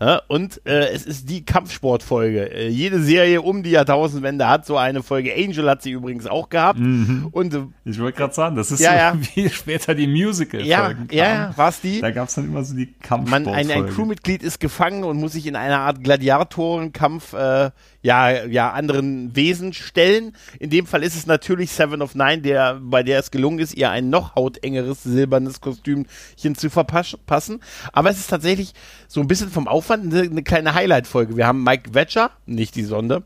[0.00, 2.54] Ja, und äh, es ist die Kampfsportfolge.
[2.54, 5.34] Äh, jede Serie um die Jahrtausendwende hat so eine Folge.
[5.36, 6.78] Angel hat sie übrigens auch gehabt.
[6.78, 7.28] Mhm.
[7.32, 9.14] Und äh, Ich wollte gerade sagen, das ist Ja, ja.
[9.34, 12.00] wie später die Musical-Folgen ja, ja, war's die?
[12.00, 13.58] Da gab es dann immer so die Man, Kampfsportfolge.
[13.58, 17.70] ein, ein Crewmitglied ist gefangen und muss sich in einer Art Gladiatorenkampf äh,
[18.02, 20.34] ja, ja, anderen Wesen stellen.
[20.58, 23.74] In dem Fall ist es natürlich Seven of Nine, der, bei der es gelungen ist,
[23.74, 27.60] ihr ein noch hautengeres silbernes Kostümchen zu verpassen.
[27.92, 28.72] Aber es ist tatsächlich
[29.06, 31.36] so ein bisschen vom Aufwand eine, eine kleine Highlight-Folge.
[31.36, 33.22] Wir haben Mike Wetcher, nicht die Sonde,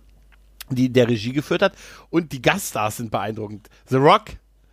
[0.71, 1.75] die der Regie geführt hat.
[2.11, 3.69] Und die Gaststars sind beeindruckend.
[3.87, 4.31] The Rock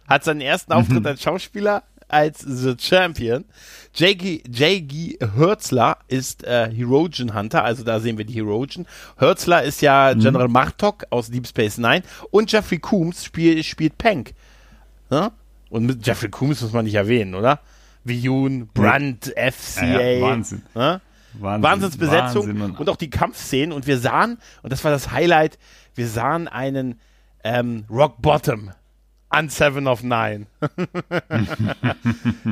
[0.08, 3.46] hat seinen ersten Auftritt als Schauspieler als The Champion.
[3.94, 5.18] J.G.
[5.36, 8.86] Hurtzler ist äh, Herogen Hunter, also da sehen wir die Herogen.
[9.20, 14.34] Hurtzler ist ja General Martok aus Deep Space Nine und Jeffrey Coombs spiel, spielt Pank.
[15.10, 15.32] Ja?
[15.70, 17.60] Und mit Jeffrey Coombs muss man nicht erwähnen, oder?
[18.04, 19.86] Viyun, Brandt, FCA.
[19.86, 20.62] Ja, ja, Wahnsinn.
[20.74, 21.02] Ja?
[21.34, 23.72] Wahnsinn, Wahnsinnsbesetzung Wahnsinn und, auch die Kampfszenen.
[23.72, 25.58] Und wir sahen, und das war das Highlight,
[25.96, 27.00] wir sahen einen
[27.44, 28.72] ähm, Rock Bottom
[29.32, 30.46] an Seven of Nine.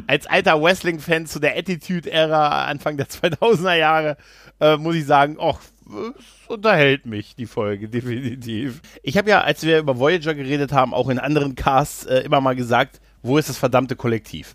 [0.08, 4.18] Als alter Wrestling-Fan zu der Attitude-Ära Anfang der 2000er Jahre
[4.60, 5.60] äh, muss ich sagen, ach,
[6.18, 8.82] es unterhält mich, die Folge, definitiv.
[9.04, 12.42] Ich habe ja, als wir über Voyager geredet haben, auch in anderen Casts äh, immer
[12.42, 14.54] mal gesagt, wo ist das verdammte Kollektiv?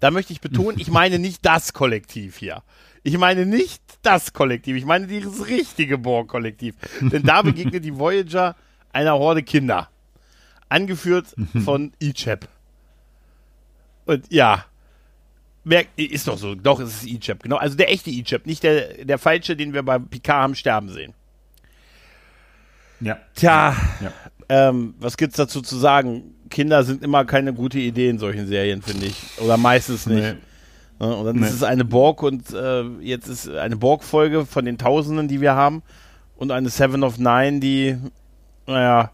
[0.00, 2.62] Da möchte ich betonen, ich meine nicht das Kollektiv hier.
[3.02, 6.76] Ich meine nicht das Kollektiv, ich meine dieses richtige Borg-Kollektiv.
[7.00, 8.56] Denn da begegnet die Voyager
[8.92, 9.88] einer Horde Kinder.
[10.68, 12.48] Angeführt von Ichep.
[14.06, 14.64] Und ja,
[15.96, 17.56] ist doch so, doch, es ist Ichep, genau.
[17.56, 21.14] Also der echte Ichep, nicht der, der falsche, den wir bei Picard haben sterben sehen.
[23.00, 23.18] Ja.
[23.34, 24.12] Tja, Ja.
[24.48, 26.34] ähm, was gibt's dazu zu sagen?
[26.50, 29.16] Kinder sind immer keine gute Idee in solchen Serien, finde ich.
[29.40, 30.36] Oder meistens nicht.
[30.98, 31.04] Nee.
[31.06, 31.46] Und dann Nee.
[31.46, 35.54] ist es eine Borg und äh, jetzt ist eine Borg-Folge von den Tausenden, die wir
[35.54, 35.82] haben.
[36.36, 37.96] Und eine Seven of Nine, die,
[38.66, 39.10] naja,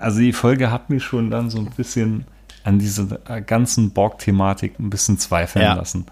[0.00, 2.24] Also die Folge hat mich schon dann so ein bisschen
[2.64, 3.06] an diese
[3.46, 5.74] ganzen Borg-Thematik ein bisschen zweifeln Ja.
[5.74, 6.06] lassen.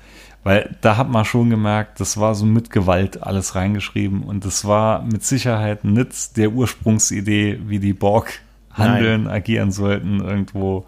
[0.44, 4.64] Weil da hat man schon gemerkt, das war so mit Gewalt alles reingeschrieben und das
[4.64, 8.40] war mit Sicherheit nicht der Ursprungsidee, wie die Borg
[8.72, 10.86] handeln, agieren sollten, irgendwo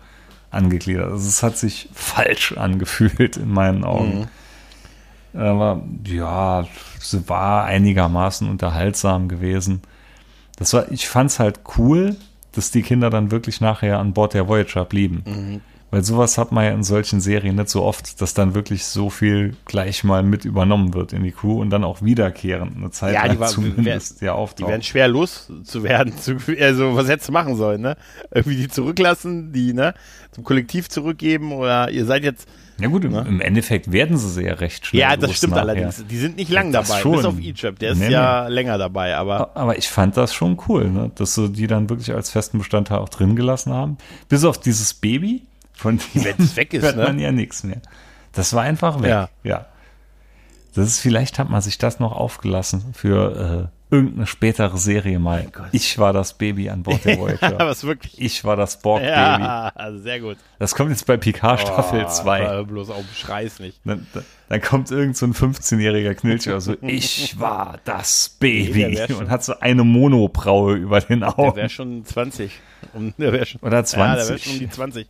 [0.51, 1.11] angegliedert.
[1.11, 4.29] Also es hat sich falsch angefühlt in meinen Augen.
[5.35, 6.65] Aber ja,
[7.01, 9.83] sie war einigermaßen unterhaltsam gewesen.
[10.57, 12.17] Das war, ich fand's halt cool,
[12.53, 15.61] dass die Kinder dann wirklich nachher an Bord der Voyager blieben.
[15.93, 19.11] Weil sowas hat man ja in solchen Serien nicht so oft, dass dann wirklich so
[19.11, 23.15] viel gleich mal mit übernommen wird in die Crew und dann auch wiederkehrend eine Zeit
[23.15, 24.69] Ja, die lang war- zumindest ja die auftaucht.
[24.71, 26.17] werden schwer loszuwerden.
[26.17, 27.97] Zu, also, was hättest du machen sollen, ne?
[28.33, 29.95] Irgendwie die zurücklassen, die, ne?
[30.33, 32.49] Zum Kollektiv zurückgeben oder ihr seid jetzt.
[32.79, 33.27] Ja gut, im, Ne?
[33.29, 35.63] im Endeffekt werden sie ja recht schnell Ja, das stimmt nachher.
[35.69, 36.05] allerdings.
[36.09, 37.13] Die sind nicht lang Das dabei, schon.
[37.17, 37.83] bis auf Egypt.
[37.83, 39.55] Der ist Nee, ja länger dabei, aber.
[39.57, 41.11] Aber ich fand das schon cool, ne?
[41.17, 43.99] dass sie die dann wirklich als festen Bestandteil auch drin gelassen haben.
[44.31, 45.43] Bis auf dieses Baby,
[45.81, 47.23] von dem Wenn es weg ist, hört man ne?
[47.23, 47.81] ja nichts mehr.
[48.33, 49.11] Das war einfach weg.
[49.11, 49.29] Ja.
[49.43, 49.67] ja.
[50.75, 55.49] Das ist, vielleicht hat man sich das noch aufgelassen für äh, irgendeine spätere Serie mal.
[55.53, 55.67] Gott.
[55.73, 57.59] Ich war das Baby an Bord der Voyager.
[57.59, 58.21] was wirklich.
[58.21, 59.11] ich war das Borg-Baby.
[59.11, 60.37] Ja, also sehr gut.
[60.61, 62.41] Das kommt jetzt bei Picard Staffel Oh, 2.
[62.47, 63.81] hör bloß auf, schrei's nicht.
[63.85, 64.07] Dann,
[64.49, 69.13] dann kommt irgend so ein 15-jähriger Knilch oder so, ich war das Nee, der Baby
[69.13, 71.57] schon- und hat so eine Monobraue über den Der Augen.
[71.57, 72.53] wäre schon 20.
[72.93, 74.45] Um, der wär schon, Oder Ja, der wäre 20.
[74.45, 75.09] schon um die 20.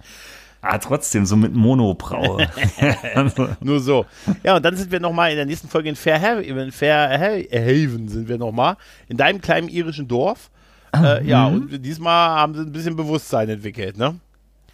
[0.63, 2.47] Ah, trotzdem, so mit Monobraue.
[3.15, 4.05] also, Nur so.
[4.43, 8.29] Ja, und dann sind wir nochmal in der nächsten Folge in Fairhaven, in Fairhaven sind
[8.29, 8.77] wir nochmal,
[9.09, 10.51] in deinem kleinen irischen Dorf.
[10.95, 14.17] Äh, ja, und diesmal haben sie ein bisschen Bewusstsein entwickelt, ne?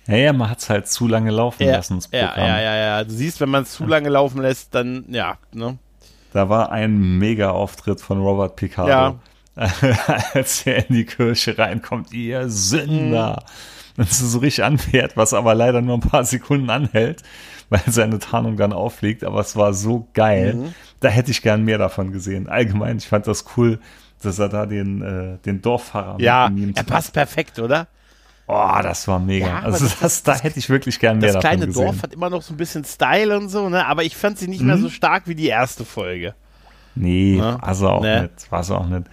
[0.09, 2.49] ja, ja, man hat es halt zu lange laufen Ja, lassen, das ja, Programm.
[2.49, 3.05] ja, ja, ja.
[3.05, 5.79] Du siehst, wenn man es zu lange laufen lässt, dann, ja, ne?
[6.33, 9.19] Da war ein Mega-Auftritt von Robert Picardo.
[10.35, 13.43] Als er in die Kirche reinkommt, ihr Sünder.
[13.43, 13.76] Mhm.
[13.97, 17.23] Und so richtig anfährt, was aber leider nur ein paar Sekunden anhält,
[17.71, 19.25] weil seine Tarnung dann auffliegt.
[19.25, 20.55] Aber es war so geil.
[20.55, 20.75] Mhm.
[21.01, 22.49] Da hätte ich gern mehr davon gesehen.
[22.49, 23.79] Allgemein, ich fand das cool,
[24.23, 26.87] dass er da den, äh, den Dorffahrer Ja, mitgemimt er hat.
[26.89, 27.87] passt perfekt, oder?
[28.49, 29.47] Oh, das war mega.
[29.47, 31.85] Ja, also das- das, da hätte ich wirklich gern mehr Das davon kleine gesehen.
[31.87, 33.87] Dorf hat immer noch so ein bisschen Style und so, ne?
[33.87, 36.35] Aber ich fand sie nicht mehr so stark wie die erste Folge.
[36.95, 37.59] Nee, Ne?
[37.61, 38.23] war sie auch Ne?
[38.23, 38.51] nicht.
[38.53, 39.05] War sie auch nicht.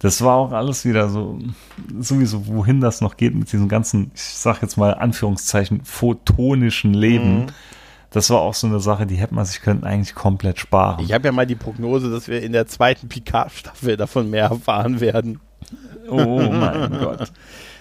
[0.00, 1.38] Das war auch alles wieder so,
[1.98, 7.40] sowieso, wohin das noch geht mit diesem ganzen, ich sag jetzt mal Anführungszeichen, photonischen Leben.
[7.40, 7.46] Mhm.
[8.10, 11.04] Das war auch so eine Sache, die hätte man sich könnten eigentlich komplett sparen.
[11.04, 15.00] Ich habe ja mal die Prognose, dass wir in der zweiten Picard-Staffel davon mehr erfahren
[15.00, 15.40] werden.
[16.08, 17.30] Oh mein Gott.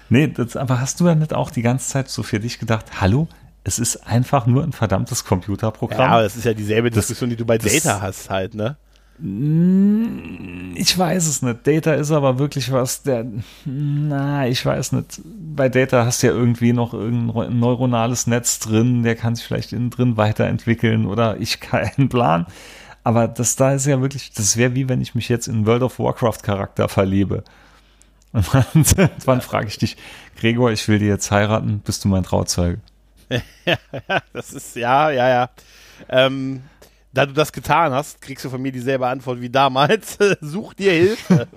[0.10, 3.00] Nee, das, aber hast du ja nicht auch die ganze Zeit so für dich gedacht,
[3.00, 3.28] hallo,
[3.64, 6.00] es ist einfach nur ein verdammtes Computerprogramm?
[6.00, 8.56] Ja, aber das ist ja dieselbe Das- Diskussion, die du bei das- Data hast halt,
[8.56, 8.76] ne?
[9.20, 11.66] Ich weiß es nicht.
[11.66, 13.26] Data ist aber wirklich was, der,
[13.66, 15.22] na, ich weiß nicht.
[15.26, 19.74] Bei Data hast du ja irgendwie noch irgendein neuronales Netz drin, der kann sich vielleicht
[19.74, 22.46] innen drin weiterentwickeln oder ich keinen Plan.
[23.04, 25.82] Aber das da ist ja wirklich, das wäre wie wenn ich mich jetzt in World
[25.82, 27.44] of Warcraft Charakter verliebe.
[28.34, 29.98] Und dann, irgendwann frage ich dich,
[30.40, 32.80] Gregor, ich will dir jetzt heiraten, bist du mein Trauzeuge?
[34.32, 35.50] Das ist, ja, ja, ja.
[36.08, 36.62] Ähm,
[37.14, 40.18] da du das getan hast, kriegst du von mir dieselbe Antwort wie damals.
[40.42, 41.48] Such dir Hilfe.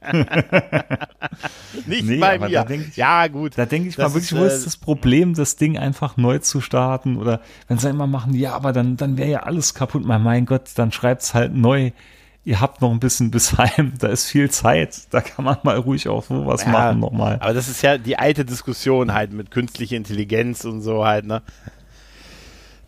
[1.86, 2.66] Nicht Nee, bei mir.
[2.70, 3.56] ich- ja, gut.
[3.56, 6.16] Da denke ich Das mal wirklich, ist, wo äh, ist das Problem, das Ding einfach
[6.16, 7.16] neu zu starten?
[7.16, 10.04] Oder wenn sie immer machen, ja, aber dann, dann wäre ja alles kaputt.
[10.04, 11.92] Mein, mein Gott, dann schreibt's halt neu.
[12.44, 15.76] Ihr habt noch ein bisschen bis heim, da ist viel Zeit, da kann man mal
[15.76, 17.36] ruhig auch so was Ja, machen nochmal.
[17.40, 21.42] Aber das ist ja die alte Diskussion halt mit künstlicher Intelligenz und so halt, ne?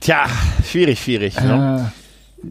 [0.01, 0.25] Tja,
[0.64, 1.38] schwierig, schwierig.
[1.40, 1.92] Ne?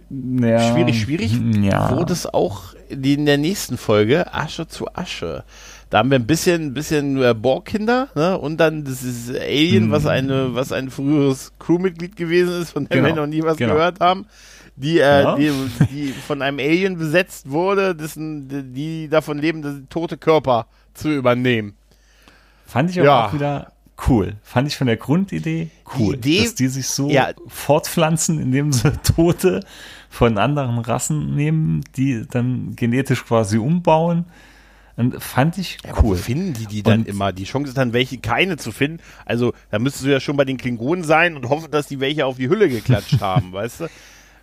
[0.10, 1.40] Ja, Schwierig, schwierig.
[1.62, 1.96] Ja.
[1.98, 5.44] Wurde es auch die- in der nächsten Folge Asche zu Asche.
[5.90, 8.38] Da haben wir ein bisschen, ein bisschen äh, Borgkinder, ne?
[8.38, 13.10] Und dann dieses Alien, was eine, was ein früheres Crewmitglied gewesen ist, von dem wir
[13.10, 13.74] Genau, noch nie was genau.
[13.74, 14.28] gehört haben.
[14.76, 15.36] Die, äh, Ja.
[15.36, 15.52] die,
[15.92, 21.74] die von einem Alien besetzt wurde, dessen, die davon leben, tote Körper zu übernehmen.
[22.68, 23.26] Fand ich aber Ja.
[23.28, 23.72] auch wieder
[24.08, 24.36] cool.
[24.44, 26.16] Fand ich von der Grundidee cool.
[26.18, 27.30] Die Idee- dass die sich so Ja.
[27.48, 29.62] fortpflanzen, indem sie Tote
[30.10, 34.26] von anderen Rassen nehmen, die dann genetisch quasi umbauen.
[34.96, 36.18] Und fand ich Ja, cool.
[36.18, 37.32] finden die die dann Und- immer?
[37.32, 39.00] Die Chance ist dann, welche keine zu finden.
[39.26, 42.26] Also, da müsstest du ja schon bei den Klingonen sein und hoffen, dass die welche
[42.26, 43.88] auf die Hülle geklatscht haben, weißt du?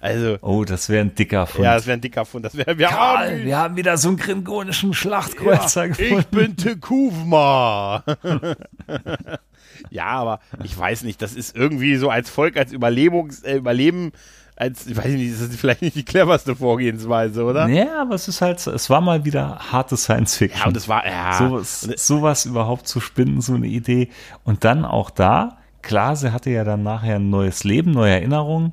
[0.01, 1.65] Also, Oh, das wäre ein dicker Fund.
[1.65, 2.45] ja, das wäre ein dicker Fund.
[2.45, 6.19] Das wäre, wir Karl, haben, wir haben wieder so einen klingonischen Schlachtkreuzer ja, gefunden.
[6.21, 8.03] ich bin Tekuvma.
[9.91, 14.13] ja, aber ich weiß nicht, das ist irgendwie so als Volk, als Überlebungs, äh, Überleben,
[14.57, 17.69] als, ich weiß nicht, das ist vielleicht nicht die cleverste Vorgehensweise, oder?
[17.69, 20.61] Ja, aber es ist halt, es war mal wieder harte Science Fiction.
[20.61, 21.35] Ja, und es war, ja.
[21.35, 24.09] sowas, sowas überhaupt zu spinnen, so eine Idee.
[24.45, 28.73] Und dann auch da, klar, sie hatte ja dann nachher ein neues Leben, neue Erinnerungen.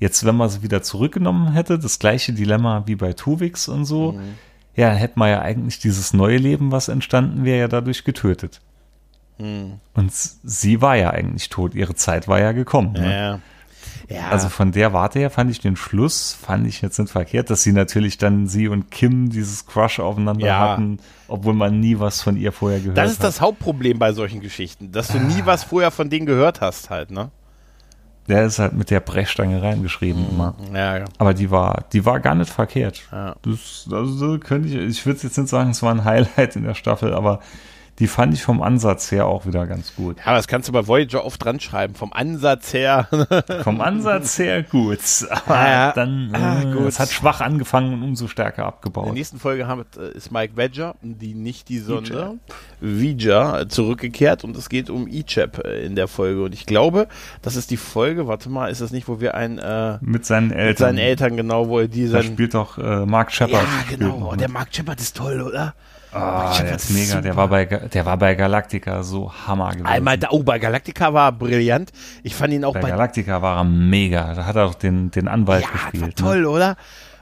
[0.00, 4.12] Jetzt, wenn man sie wieder zurückgenommen hätte, das gleiche Dilemma wie bei Tuvix und so,
[4.12, 4.34] Mhm.
[4.74, 8.60] ja, hätte man ja eigentlich dieses neue Leben, was entstanden wäre, ja dadurch getötet.
[9.38, 9.80] Mhm.
[9.94, 12.92] Und sie war ja eigentlich tot, ihre Zeit war ja gekommen.
[12.92, 13.12] Ne?
[13.12, 13.40] ja.
[14.10, 14.28] Ja.
[14.28, 17.62] Also von der Warte her fand ich den Schluss, fand ich jetzt nicht verkehrt, dass
[17.62, 20.58] sie natürlich dann sie und Kim dieses Crush aufeinander Ja.
[20.58, 23.26] hatten, obwohl man nie was von ihr vorher gehört Das ist hat.
[23.28, 27.10] das Hauptproblem bei solchen Geschichten, dass du nie was vorher von denen gehört hast halt,
[27.10, 27.30] ne?
[28.28, 30.54] Der ist halt mit der Brechstange reingeschrieben immer.
[30.72, 31.04] Ja, ja.
[31.18, 33.02] Aber die war, die war gar nicht verkehrt.
[33.12, 33.36] Ja.
[33.42, 36.64] Das, also so könnte ich, ich würde jetzt nicht sagen, es war ein Highlight in
[36.64, 37.40] der Staffel, aber
[37.98, 40.16] die fand ich vom Ansatz her auch wieder ganz gut.
[40.26, 41.94] Ja, das kannst du bei Voyager oft dran schreiben.
[41.94, 43.06] Vom Ansatz her.
[43.62, 44.98] Vom Ansatz her gut,
[45.30, 46.86] aber Ja, dann, Ah, äh, gut.
[46.88, 49.12] es hat schwach angefangen und umso stärker In der abgebaut.
[49.14, 52.38] nächsten Folge haben, äh, ist Mike Badger, die nicht die Sonde,
[52.80, 56.42] Vija, zurückgekehrt und es geht um Ichab äh, in der Folge.
[56.44, 57.08] Und ich glaube,
[57.42, 60.50] das ist die Folge, warte mal, ist das nicht, wo wir ein, äh, Mit seinen
[60.50, 60.68] Eltern.
[60.68, 63.62] mit seinen Eltern genau, wo er die Da spielt doch äh, Mark Shepard.
[63.62, 64.30] Ja, genau.
[64.30, 64.48] Und der.
[64.50, 65.74] Mark Shepard ist toll, oder?
[66.14, 67.06] Ah, Shepard der ist mega.
[67.06, 67.22] super.
[67.22, 69.86] Der war, bei, der war bei Galactica so Hammer gewesen.
[69.86, 71.92] Einmal da, oh, bei Galactica war er brillant.
[72.22, 74.34] Ich fand ihn auch bei bei, Galactica war er mega.
[74.34, 76.02] Da hat er auch den, den Anwalt ja, gespielt.
[76.02, 76.14] war ne?
[76.14, 76.76] toll, oder?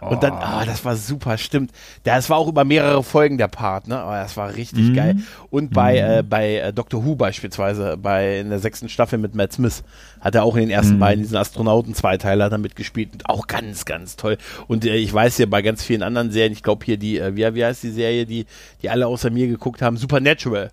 [0.09, 0.38] Und dann, Oh.
[0.41, 1.71] ah, das war super, stimmt.
[2.05, 3.99] Das war auch über mehrere Folgen der Part, ne?
[3.99, 4.95] Aber das war richtig Mhm.
[4.95, 5.17] geil.
[5.51, 9.53] Und bei, äh, bei äh, Doctor Who beispielsweise, bei in der sechsten Staffel mit Matt
[9.53, 9.85] Smith,
[10.21, 10.75] hat er auch in den Mhm.
[10.75, 13.11] ersten beiden diesen Astronauten-Zweiteiler da mitgespielt.
[13.12, 14.38] Und auch ganz, ganz toll.
[14.69, 17.35] Und äh, ich weiß ja bei ganz vielen anderen Serien, ich glaube hier die, äh,
[17.37, 18.47] wie, wie heißt die Serie, die,
[18.83, 20.71] die alle außer mir geguckt haben, Supernatural.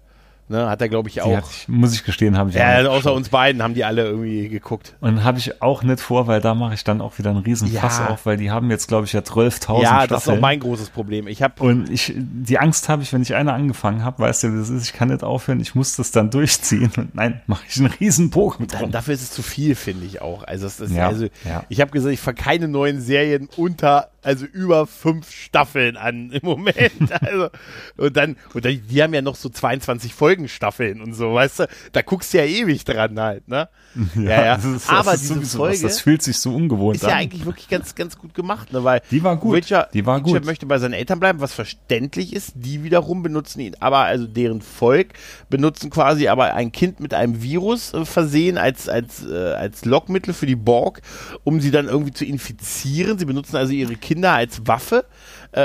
[0.52, 1.48] Ne, hat er, glaube ich, Die auch.
[1.52, 3.16] ich, muss ich gestehen, habe ich auch Ja, außer geschaut.
[3.18, 4.96] uns beiden haben die alle irgendwie geguckt.
[5.00, 7.68] Und habe ich auch nicht vor, weil da mache ich dann auch wieder einen riesen
[7.68, 8.08] Fass Ja.
[8.10, 10.10] auf, weil die haben jetzt, glaube ich, ja 12.000 Ja, Staffeln.
[10.10, 11.28] das ist auch mein großes Problem.
[11.28, 14.58] Ich habe und ich, die Angst habe ich, wenn ich eine angefangen habe, weißt du,
[14.58, 16.92] das ist, ich kann nicht aufhören, ich muss das dann durchziehen.
[16.98, 18.92] Und nein, mache ich einen riesen Bogen Dann, drum.
[18.92, 20.44] dafür ist es zu viel, finde ich auch.
[20.46, 21.64] Also, es ist, Ja, also ja.
[21.70, 26.42] ich habe gesagt, ich fange keine neuen Serien unter, also über fünf Staffeln an im
[26.44, 27.12] Moment.
[27.22, 27.50] also,
[27.98, 31.60] und dann, und dann, die haben ja noch so 22 Folgen Folgenstaffeln und so, weißt
[31.60, 31.68] du?
[31.92, 33.70] Da guckst du ja ewig dran halt, ne?
[34.16, 34.56] Ja, ja.
[34.56, 37.10] Das ist, Aber das ist diese sowieso Folge das fühlt sich so ungewohnt ist an.
[37.10, 38.84] ja eigentlich wirklich ganz, ganz gut gemacht, ne?
[38.84, 39.56] Weil Die war gut.
[39.56, 40.46] Witcher, Die war gut.
[40.46, 42.54] möchte bei seinen Eltern bleiben, was verständlich ist.
[42.56, 45.10] Die wiederum benutzen ihn, aber also deren Volk
[45.50, 50.34] benutzen quasi aber ein Kind mit einem Virus äh, versehen als, als, äh, als Lockmittel
[50.34, 51.02] für die Borg,
[51.44, 53.18] um sie dann irgendwie zu infizieren.
[53.20, 55.06] Sie benutzen also ihre Kinder als Waffe.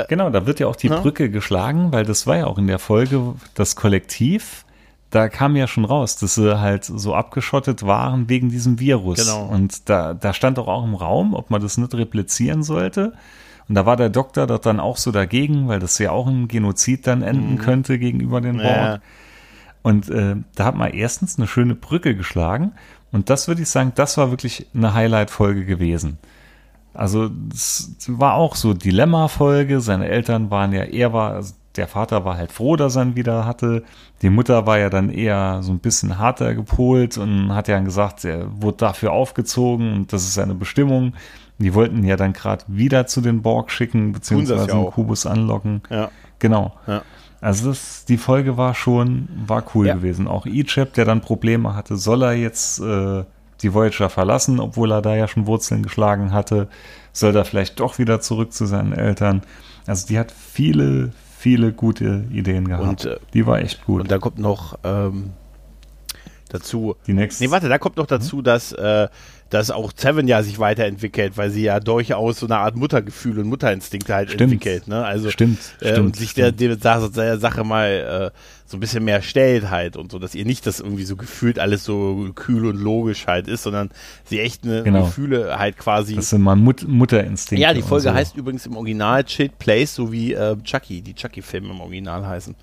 [0.09, 0.99] Genau, da wird ja auch die Ja.
[0.99, 4.64] Brücke geschlagen, weil das war ja auch in der Folge das Kollektiv.
[5.15, 9.19] Da kam ja schon raus, dass sie halt so abgeschottet waren wegen diesem Virus.
[9.19, 9.45] Genau.
[9.45, 13.13] Und da, da stand doch auch im Raum, ob man das nicht replizieren sollte.
[13.69, 16.49] Und da war der Doktor doch dann auch so dagegen, weil das ja auch ein
[16.49, 18.65] Genozid dann enden könnte gegenüber den Borg.
[18.65, 18.71] Mhm.
[18.71, 18.99] Ja.
[19.83, 22.73] Und äh, da hat man erstens eine schöne Brücke geschlagen.
[23.13, 26.17] Und das würde ich sagen, das war wirklich eine Highlight-Folge gewesen.
[26.93, 29.79] Also es war auch so Dilemma-Folge.
[29.79, 33.15] Seine Eltern waren ja, er war, also der Vater war halt froh, dass er ihn
[33.15, 33.83] wieder hatte.
[34.21, 38.23] Die Mutter war ja dann eher so ein bisschen harter gepolt und hat ja gesagt,
[38.25, 41.13] er wurde dafür aufgezogen und das ist seine Bestimmung.
[41.57, 44.93] Die wollten ihn ja dann gerade wieder zu den Borg schicken, beziehungsweise ja auch.
[44.93, 45.81] Kubus anlocken.
[45.89, 46.09] Ja.
[46.39, 46.73] Genau.
[46.87, 47.01] Ja.
[47.41, 49.95] Also das, die Folge war schon, war cool Ja.
[49.95, 50.27] gewesen.
[50.27, 53.23] Auch Egypt, der dann Probleme hatte, soll er jetzt äh,
[53.61, 56.67] die Voyager verlassen, obwohl er da ja schon Wurzeln geschlagen hatte,
[57.13, 59.41] soll er vielleicht doch wieder zurück zu seinen Eltern.
[59.87, 61.11] Also die hat viele,
[61.45, 63.05] viele gute Ideen gehabt.
[63.05, 64.01] Und, äh, die war echt gut.
[64.01, 65.33] Und da kommt noch ähm,
[66.49, 66.95] dazu.
[67.05, 67.43] die nächste.
[67.43, 69.07] Nee, warte, da kommt noch dazu, dass, äh,
[69.49, 73.47] dass auch Seven ja sich weiterentwickelt, weil sie ja durchaus so eine Art Muttergefühl und
[73.47, 74.53] Mutterinstinkte halt Stimmt.
[74.53, 74.87] entwickelt.
[74.87, 75.05] Ne?
[75.05, 79.03] Also, Stimmt, äh, stimmt, und sich der, der, der Sache mal äh, so ein bisschen
[79.03, 82.65] mehr stellt halt und so, dass ihr nicht das irgendwie so gefühlt alles so kühl
[82.65, 83.91] und logisch halt ist, sondern
[84.23, 85.05] sie echt eine Genau.
[85.05, 86.15] Gefühle halt quasi.
[86.15, 87.61] das sind mal Mut Mutterinstinkte.
[87.61, 88.13] ja, die Folge so.
[88.13, 92.55] heißt übrigens im Original Chilled Place, so wie äh, Chucky, die Chucky-Filme im Original heißen.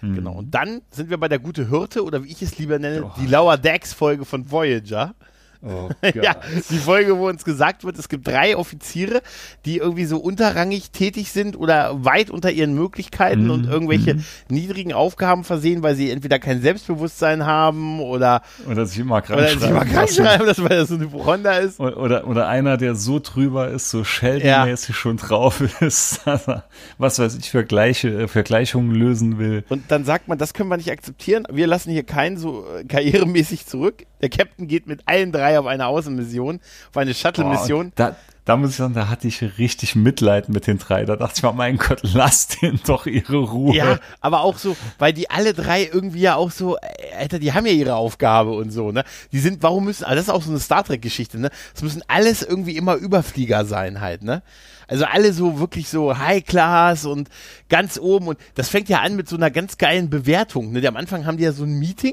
[0.00, 0.14] Hm.
[0.14, 0.32] Genau.
[0.32, 3.10] Und dann sind wir bei der gute Hirte oder wie ich es lieber nenne, Oh.
[3.20, 5.14] die Lower Decks Folge von Voyager.
[5.62, 6.36] Oh Ja,
[6.70, 9.22] die Folge, wo uns gesagt wird, es gibt drei Offiziere,
[9.64, 14.16] die irgendwie so unterrangig tätig sind oder weit unter ihren Möglichkeiten Mhm, und irgendwelche
[14.48, 19.48] niedrigen Aufgaben versehen, weil sie entweder kein Selbstbewusstsein haben oder, Oder sich immer krank oder
[19.48, 21.80] sich mal krank schreiben, dass weil das so eine Hypochonder ist.
[21.80, 26.64] Oder, oder, oder einer, der so drüber ist, so Sheldon-mäßig schon drauf ist, dass er,
[26.98, 29.64] was weiß ich, für, Gleiche, für Gleichungen lösen will.
[29.68, 31.44] Und dann sagt man, das können wir nicht akzeptieren.
[31.50, 34.04] Wir lassen hier keinen so äh, karrieremäßig zurück.
[34.22, 37.86] Der Captain geht mit allen drei auf eine Außenmission, auf eine Shuttle-Mission.
[37.86, 41.04] und da, da muss ich sagen, da hatte ich richtig Mitleid mit den drei.
[41.04, 43.74] Da dachte ich mir, mein Gott, lasst denen doch ihre Ruhe.
[43.74, 47.52] Ja, aber auch so, weil die alle drei irgendwie ja auch so, äh, Alter, die
[47.52, 49.04] haben ja ihre Aufgabe und so, ne?
[49.30, 51.50] Die sind, warum müssen, also das ist auch so eine Star Trek-Geschichte, ne?
[51.74, 54.42] Es müssen alles irgendwie immer Überflieger sein halt, ne?
[54.88, 57.30] Also alle so wirklich so High Class und
[57.70, 60.70] ganz oben und das fängt ja an mit so einer ganz geilen Bewertung.
[60.72, 60.86] Ne?
[60.86, 62.12] Am Anfang haben die ja so ein Meeting,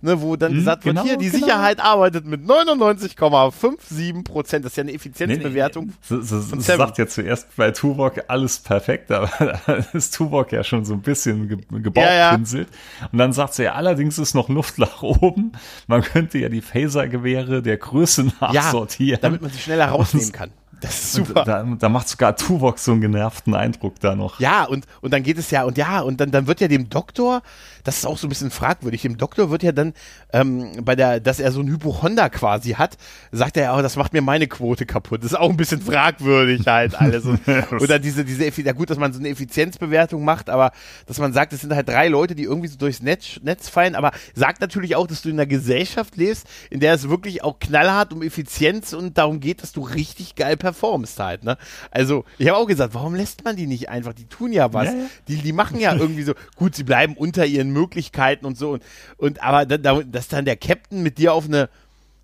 [0.00, 1.44] ne, wo dann gesagt wird, genau, hier, die genau.
[1.44, 4.64] Sicherheit arbeitet mit 99,57 Prozent.
[4.64, 5.69] Das ist ja eine Effizienzbewertung.
[5.74, 9.30] So, so, sagt ja zuerst bei Tuvok alles perfekt, aber
[9.66, 12.30] da ist Tuvok ja schon so ein bisschen ge Ja, ja.
[12.30, 12.68] gebauchpinselt.
[13.12, 15.52] Und dann sagt sie ja, allerdings ist noch Luft nach oben.
[15.86, 19.20] Man könnte ja die Phaser-Gewehre der Größe Ja, nachsortieren.
[19.22, 20.50] damit man sie schneller rausnehmen kann.
[20.80, 21.44] Das ist super.
[21.44, 24.40] Da, da macht sogar Tuvok so einen genervten Eindruck da noch.
[24.40, 26.88] Ja, und, und dann geht es ja, und ja, und dann, dann wird ja dem
[26.88, 27.42] Doktor,
[27.84, 29.94] das ist auch so ein bisschen fragwürdig, dem Doktor wird ja dann
[30.32, 32.96] ähm, bei der, dass er so ein Hypochonder quasi hat,
[33.32, 35.22] sagt er ja, oh, das macht mir meine Quote kaputt.
[35.22, 37.24] Das ist auch ein bisschen fragwürdig halt alles.
[37.24, 37.40] Und,
[37.80, 40.72] oder diese, diese, ja gut, dass man so eine Effizienzbewertung macht, aber
[41.06, 43.94] dass man sagt, es sind halt drei Leute, die irgendwie so durchs Netz, Netz fallen,
[43.94, 47.58] aber sagt natürlich auch, dass du in einer Gesellschaft lebst, in der es wirklich auch
[47.58, 51.56] knallhart um Effizienz und darum geht, dass du richtig geil performst halt, ne?
[51.90, 54.12] Also, ich habe auch gesagt, warum lässt man die nicht einfach?
[54.12, 54.86] Die tun ja was.
[54.86, 55.06] Ja, ja.
[55.28, 58.82] Die, die machen ja irgendwie so, gut, sie bleiben unter ihren Möglichkeiten und so und,
[59.16, 61.68] und aber da, dass dann der Captain mit dir auf eine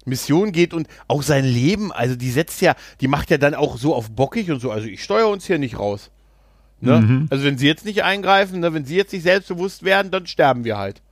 [0.04, 3.76] Mission geht und auch sein Leben, also die setzt ja, die macht ja dann auch
[3.76, 6.10] so auf bockig und so, also ich steuere uns hier nicht raus.
[6.80, 7.00] Ne?
[7.00, 7.26] Mhm.
[7.30, 10.64] Also wenn sie jetzt nicht eingreifen, ne, wenn sie jetzt nicht selbstbewusst werden, dann sterben
[10.64, 11.02] wir halt.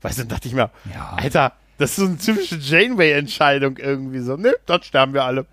[0.00, 1.14] Weißt du, dann dachte ich mir, Ja.
[1.16, 4.36] Alter, das ist so eine typische Janeway-Entscheidung irgendwie so.
[4.36, 5.46] Ne, dann sterben wir alle.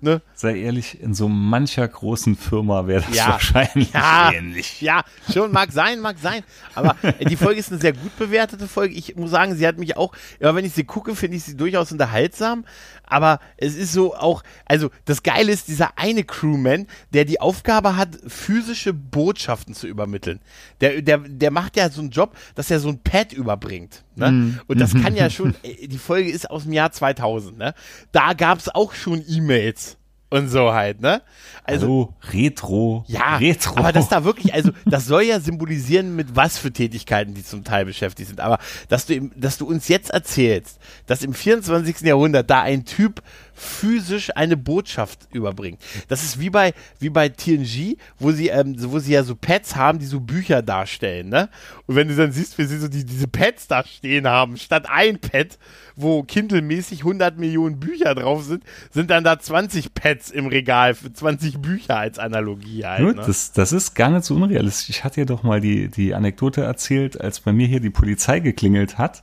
[0.00, 0.20] Ne?
[0.34, 3.28] Sei ehrlich, in so mancher großen Firma wäre das Ja.
[3.28, 4.80] wahrscheinlich Ja, ähnlich.
[4.80, 6.42] ja, schon mag sein, mag sein.
[6.74, 8.94] Aber die Folge ist eine sehr gut bewertete Folge.
[8.94, 11.56] Ich muss sagen, sie hat mich auch, immer wenn ich sie gucke, finde ich sie
[11.56, 12.64] durchaus unterhaltsam.
[13.06, 17.96] Aber es ist so auch, also das Geile ist dieser eine Crewman, der die Aufgabe
[17.96, 20.40] hat, physische Botschaften zu übermitteln.
[20.80, 24.04] Der, der, der macht ja so einen Job, dass er so ein Pad überbringt.
[24.16, 24.58] Ne?
[24.66, 27.58] Und das kann ja schon, äh, die Folge ist aus dem Jahr 2000.
[27.58, 27.74] Ne?
[28.12, 29.96] Da gab es auch schon E-Mails.
[30.30, 31.22] und so halt, ne?
[31.62, 33.04] Also Hallo, Retro.
[33.06, 33.76] Ja, Retro.
[33.76, 37.62] aber das da wirklich, also das soll ja symbolisieren, mit was für Tätigkeiten die zum
[37.62, 38.40] Teil beschäftigt sind.
[38.40, 38.58] Aber
[38.88, 42.00] dass du, dass du uns jetzt erzählst, dass im 24.
[42.00, 43.22] Jahrhundert da ein Typ
[43.54, 45.80] physisch eine Botschaft überbringt.
[46.08, 49.76] Das ist wie bei, wie bei TNG, wo sie, ähm, wo sie ja so Pads
[49.76, 51.48] haben, die so Bücher darstellen, ne?
[51.86, 54.86] Und wenn du dann siehst, wie sie so die, diese Pads da stehen haben, statt
[54.88, 55.58] ein Pad,
[55.96, 61.12] wo Kindle-mäßig 100 Millionen Bücher drauf sind, sind dann da 20 Pads im Regal für
[61.12, 63.04] 20 Bücher als Analogie halt.
[63.04, 63.22] Gut, Ne?
[63.26, 64.88] das, das ist gar nicht so unrealistisch.
[64.90, 68.40] Ich hatte ja doch mal die, die Anekdote erzählt, als bei mir hier die Polizei
[68.40, 69.22] geklingelt hat,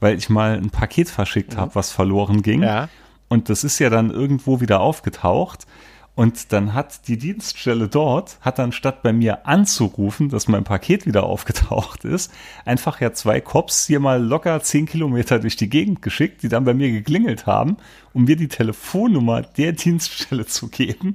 [0.00, 2.60] weil ich mal ein Paket verschickt habe, was verloren ging.
[2.60, 2.66] Mhm.
[2.66, 2.88] Ja.
[3.28, 5.66] Und das ist ja dann irgendwo wieder aufgetaucht.
[6.18, 11.06] Und dann hat die Dienststelle dort, hat dann statt bei mir anzurufen, dass mein Paket
[11.06, 12.32] wieder aufgetaucht ist,
[12.64, 16.64] einfach ja zwei Cops hier mal locker zehn Kilometer durch die Gegend geschickt, die dann
[16.64, 17.76] bei mir geklingelt haben,
[18.14, 21.14] um mir die Telefonnummer der Dienststelle zu geben,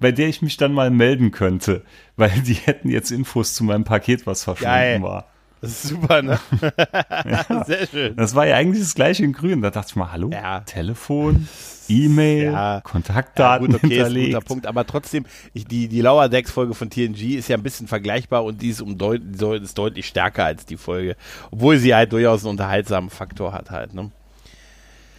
[0.00, 1.84] bei der ich mich dann mal melden könnte,
[2.16, 5.02] weil die hätten jetzt Infos zu meinem Paket, was verschwunden Geil.
[5.02, 5.26] war.
[5.60, 6.38] Das ist super, ne?
[7.66, 8.16] Sehr schön.
[8.16, 9.60] Das war ja eigentlich das gleiche in grün.
[9.62, 10.60] Da dachte ich mal, hallo, Ja.
[10.60, 11.48] Telefon,
[11.88, 12.74] E-Mail, Ja.
[12.76, 14.34] Ja, Kontaktdaten gut, okay, ist ein hinterlegt.
[14.34, 17.62] guter Punkt, aber trotzdem, ich, die, die Lower Decks Folge von TNG ist ja ein
[17.62, 19.20] bisschen vergleichbar und die ist, um deut,
[19.62, 21.16] ist deutlich stärker als die Folge,
[21.50, 24.10] obwohl sie halt durchaus einen unterhaltsamen Faktor hat halt, ne?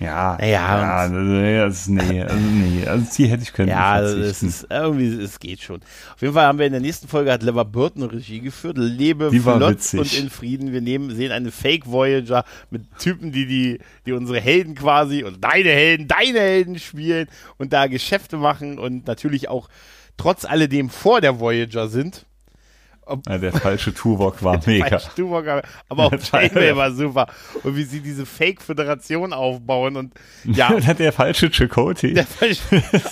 [0.01, 4.17] Ja, Ja, ja, nee, also, nee, also, nee, also die hätte ich können Ja, also
[4.17, 5.81] es ist irgendwie, es geht schon.
[6.15, 8.77] Auf jeden Fall haben wir in der nächsten Folge hat Lever Burton Regie geführt.
[8.79, 10.73] Lebe Die flott und in Frieden.
[10.73, 15.43] Wir nehmen, sehen eine Fake Voyager mit Typen, die, die, die unsere Helden quasi und
[15.43, 17.27] deine Helden, deine Helden spielen
[17.57, 19.69] und da Geschäfte machen und natürlich auch
[20.17, 22.25] trotz alledem vor der Voyager sind.
[23.27, 24.87] Ja, der falsche Tuvok war mega.
[24.99, 25.63] Falsch, Tuvok, aber-
[26.05, 27.27] auch Janeway war super.
[27.63, 30.13] Und wie sie diese Fake-Föderation aufbauen und
[30.45, 31.49] ja, der falsche.
[32.13, 32.61] Der falsch-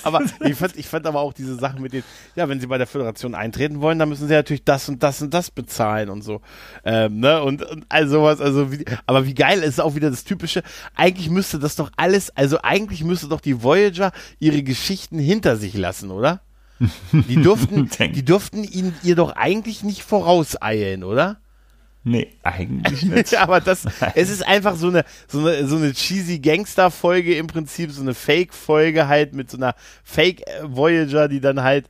[0.03, 2.03] aber ich fand, ich fand aber auch diese Sachen mit den,
[2.35, 5.21] ja, wenn sie bei der Föderation eintreten wollen, dann müssen sie natürlich das und das
[5.21, 6.41] und das bezahlen und so.
[6.85, 7.41] Ähm, ne?
[7.43, 10.63] Und, und all sowas, also wie, aber wie geil ist auch wieder das typische,
[10.95, 15.73] eigentlich müsste das doch alles, also eigentlich müsste doch die Voyager ihre Geschichten hinter sich
[15.75, 16.41] lassen, oder?
[17.11, 21.39] Die durften, die durften ihn, ihr doch eigentlich nicht vorauseilen, oder?
[22.03, 23.35] Nee, eigentlich nicht.
[23.35, 27.91] Aber das, es ist einfach so eine, so eine, so eine cheesy Gangster-Folge im Prinzip,
[27.91, 31.87] so eine Fake-Folge halt mit so einer Fake-Voyager, die dann halt,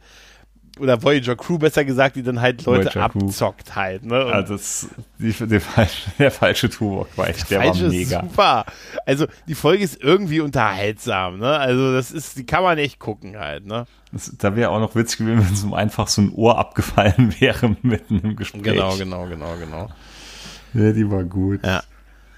[0.80, 3.20] oder Voyager-Crew besser gesagt, die dann halt Leute Voyager Crew.
[3.26, 4.26] abzockt halt, ne?
[4.26, 8.22] Und Ja, das, die, der, falsche, der falsche Tuvok war ich, der Falsche war mega.
[8.22, 8.66] super.
[9.06, 11.58] Also, die Folge ist irgendwie unterhaltsam, ne?
[11.58, 13.86] Also, das ist, die kann man echt gucken halt, ne?
[14.12, 17.76] Das, da wäre auch noch witzig gewesen, wenn so einfach so ein Ohr abgefallen wäre
[17.82, 18.64] mitten im Gespräch.
[18.64, 19.90] Genau, genau, genau, genau.
[20.74, 21.66] Ja, die war gut.
[21.66, 21.84] Ja.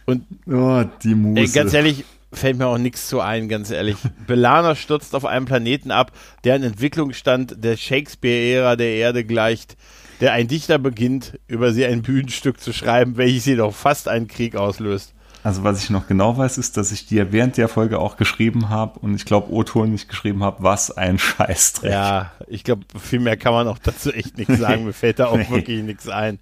[0.05, 1.39] Und Oh, die Muse.
[1.41, 2.03] Ey, ganz ehrlich,
[2.33, 3.97] fällt mir auch nichts zu ein, ganz ehrlich.
[4.27, 6.11] Belana stürzt auf einem Planeten ab,
[6.43, 9.75] der ein Entwicklungsstand der Shakespeare-Ära der Erde gleicht,
[10.21, 14.55] der ein Dichter beginnt, über sie ein Bühnenstück zu schreiben, welches jedoch fast einen Krieg
[14.55, 15.13] auslöst.
[15.43, 18.69] Also was ich noch genau weiß, ist, dass ich dir während der Folge auch geschrieben
[18.69, 21.91] habe und ich glaube O-Ton nicht geschrieben habe, was ein Scheißdreck.
[21.91, 24.85] Ja, ich glaube, viel mehr kann man auch dazu echt nichts sagen.
[24.85, 25.49] Mir fällt da auch Nee.
[25.49, 26.37] wirklich nichts ein.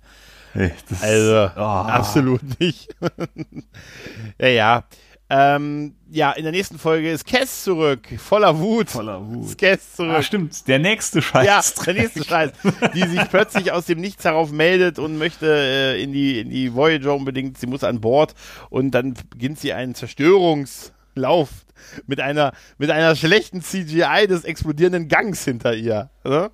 [0.54, 1.60] Das, Also, oh.
[1.62, 2.94] absolut nicht.
[4.40, 4.84] ja, ja.
[5.32, 8.90] Ähm, ja, in der nächsten Folge ist Cass zurück, voller Wut.
[8.90, 9.46] Voller Wut.
[9.46, 10.16] Ist Cass zurück.
[10.18, 11.86] Ah, stimmt, der nächste Ja, Scheißdreck.
[11.86, 12.52] der nächste Scheiß,
[12.96, 16.74] die sich plötzlich aus dem Nichts herauf meldet und möchte äh, in, die, in die
[16.74, 18.34] Voyager unbedingt, sie muss an Bord
[18.72, 21.50] und dann beginnt sie einen Zerstörungslauf
[22.08, 26.10] mit einer, mit einer schlechten CGI des explodierenden Gangs hinter ihr.
[26.24, 26.50] Ne?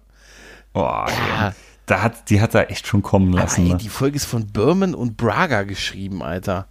[0.73, 1.53] Boah, ja.
[1.85, 3.61] da hat, die hat er echt schon kommen lassen.
[3.61, 3.77] Aber ey, ne?
[3.77, 6.67] die Folge ist von Berman und Braga geschrieben, Alter.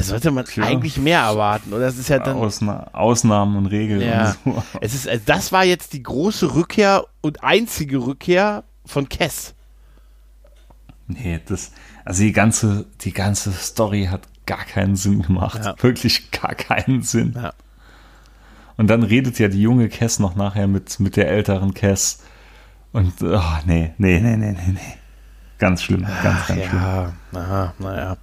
[0.00, 0.64] Es sollte man Tja.
[0.64, 1.86] eigentlich mehr erwarten, oder?
[1.86, 2.36] Das ist ja dann.
[2.36, 4.36] Ausna Ausnahmen und Regeln Ja.
[4.44, 4.62] und so.
[4.80, 9.54] Es ist, also das war jetzt die große Rückkehr und einzige Rückkehr von Kess.
[11.06, 11.72] Nee, das,
[12.04, 15.60] also die ganze, die ganze Story hat gar keinen Sinn gemacht.
[15.64, 15.74] Ja.
[15.82, 17.34] Wirklich gar keinen Sinn.
[17.34, 17.52] Ja.
[18.76, 22.22] Und dann redet ja die junge Cass noch nachher mit, mit der älteren Cass.
[22.92, 24.78] Und, oh, nee, nee, nee, nee, nee, nee.
[25.58, 26.70] Ganz schlimm, ganz, ganz schlimm.
[26.72, 28.16] Ja, aha, naja.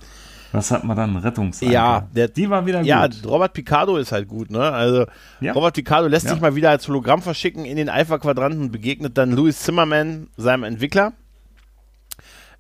[0.56, 1.16] Was hat man dann?
[1.18, 1.74] Rettungsanker.
[1.74, 3.26] Ja, der- die war wieder Ja, gut.
[3.26, 4.62] Robert Picardo ist halt gut, ne?
[4.72, 5.06] Also
[5.42, 5.54] Ja.
[5.54, 6.32] Robert Picardo lässt Ja.
[6.32, 10.64] sich mal wieder als Hologramm verschicken in den Alpha-Quadranten und begegnet dann Louis Zimmerman, seinem
[10.64, 11.14] Entwickler.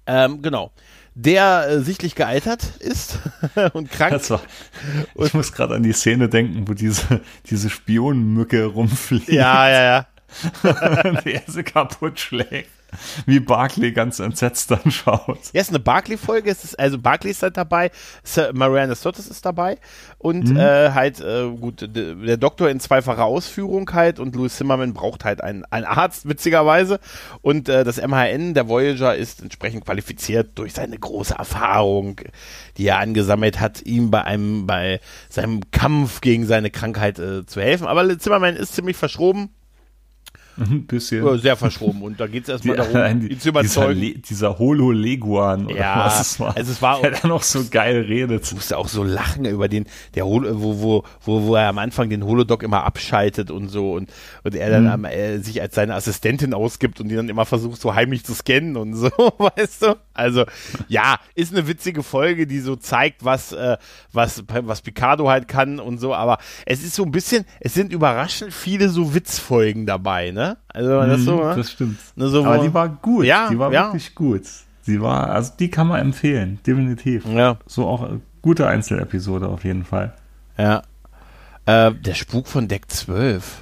[0.08, 0.72] Ähm, genau.
[1.18, 3.20] Der äh, sichtlich gealtert ist
[3.74, 4.30] und krank.
[4.30, 4.42] War,
[5.16, 10.08] ich muss gerade an die Szene denken, wo diese, diese Spionenmücke rumfliegt ja, ja, ja.
[11.10, 12.70] und er sie kaputt schlägt.
[13.26, 15.28] wie Barclay ganz entsetzt dann schaut.
[15.28, 16.50] Ja, es ist eine Barclay-Folge.
[16.50, 17.92] Es ist, also Barclay ist halt dabei,
[18.24, 19.78] Sir Mariana Sotis ist dabei
[20.18, 20.58] und Mhm.
[20.58, 25.42] äh, halt, äh, gut, der Doktor in zweifacher Ausführung halt und Louis Zimmerman braucht halt
[25.42, 27.00] einen, einen Arzt, witzigerweise.
[27.42, 32.22] Und äh, das MHN, der Voyager, ist entsprechend qualifiziert durch seine große Erfahrung,
[32.78, 37.62] die er angesammelt hat, ihm bei einem, bei seinem Kampf gegen seine Krankheit äh, zu
[37.62, 37.88] helfen.
[37.88, 39.50] Aber Zimmerman ist ziemlich verschroben,
[40.58, 41.38] Ein bisschen.
[41.40, 42.02] sehr verschroben.
[42.02, 44.00] Und da geht es erstmal darum, die, ihn zu dieser, überzeugen.
[44.00, 46.56] Le dieser Holo-Leguan oder Ja, was es war.
[46.56, 48.52] also es war- der dann auch so geil redet.
[48.54, 49.86] musste auch so lachen über den,
[50.16, 53.94] der Holo, wo, wo, wo, wo er am Anfang den Holodoc immer abschaltet und so
[53.94, 54.10] und,
[54.44, 57.82] und er dann am, äh, sich als seine Assistentin ausgibt und die dann immer versucht,
[57.82, 59.96] so heimlich zu scannen und so, weißt du?
[60.16, 60.46] Also,
[60.88, 63.78] ja, ist eine witzige Folge, die so zeigt, was, äh,
[64.14, 67.92] was, was Picardo halt kann und so, aber es ist so ein bisschen, es sind
[67.94, 70.58] überraschend viele so Witzfolgen dabei, ne?
[70.68, 71.56] Also, das so, Mhm, ne?
[71.56, 72.00] das stimmt.
[72.16, 73.26] Ne, so, Aber die war gut.
[73.26, 73.86] Ja, die war ja.
[73.88, 74.44] wirklich gut.
[74.82, 77.26] Sie war, also die kann man empfehlen, definitiv.
[77.26, 80.14] Ja, So auch eine gute Einzelepisode auf jeden Fall.
[80.58, 80.82] ja.
[81.68, 83.62] Äh, der Spuk von Deck 12.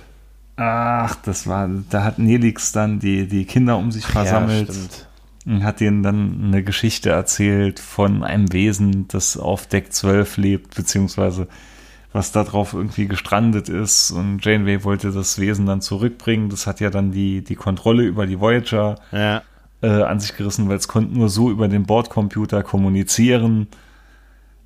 [0.58, 5.08] Ach, das war, da hat Nelix dann die, die Kinder um sich versammelt Ja, stimmt.
[5.46, 11.48] Hat denen dann eine Geschichte erzählt von einem Wesen, das auf Deck 12 lebt, beziehungsweise
[12.14, 14.12] was da drauf irgendwie gestrandet ist.
[14.12, 16.50] Und Janeway wollte das Wesen dann zurückbringen.
[16.50, 19.42] Das hat ja dann die, die Kontrolle über die Voyager Ja.
[19.82, 23.68] äh, an sich gerissen, weil es konnte nur so über den Bordcomputer kommunizieren.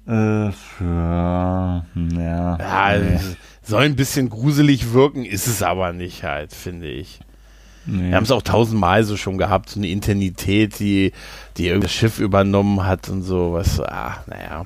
[0.08, 0.50] Äh,
[0.82, 3.20] ja, ja, Ja, nee,
[3.64, 7.20] soll ein bisschen gruselig wirken, ist es aber nicht halt, finde ich.
[7.88, 8.10] Nee.
[8.10, 11.14] Wir haben es auch tausendmal so schon gehabt, so eine Internität, die,
[11.58, 14.66] die irgendein Schiff übernommen hat und so, was, ah, naja.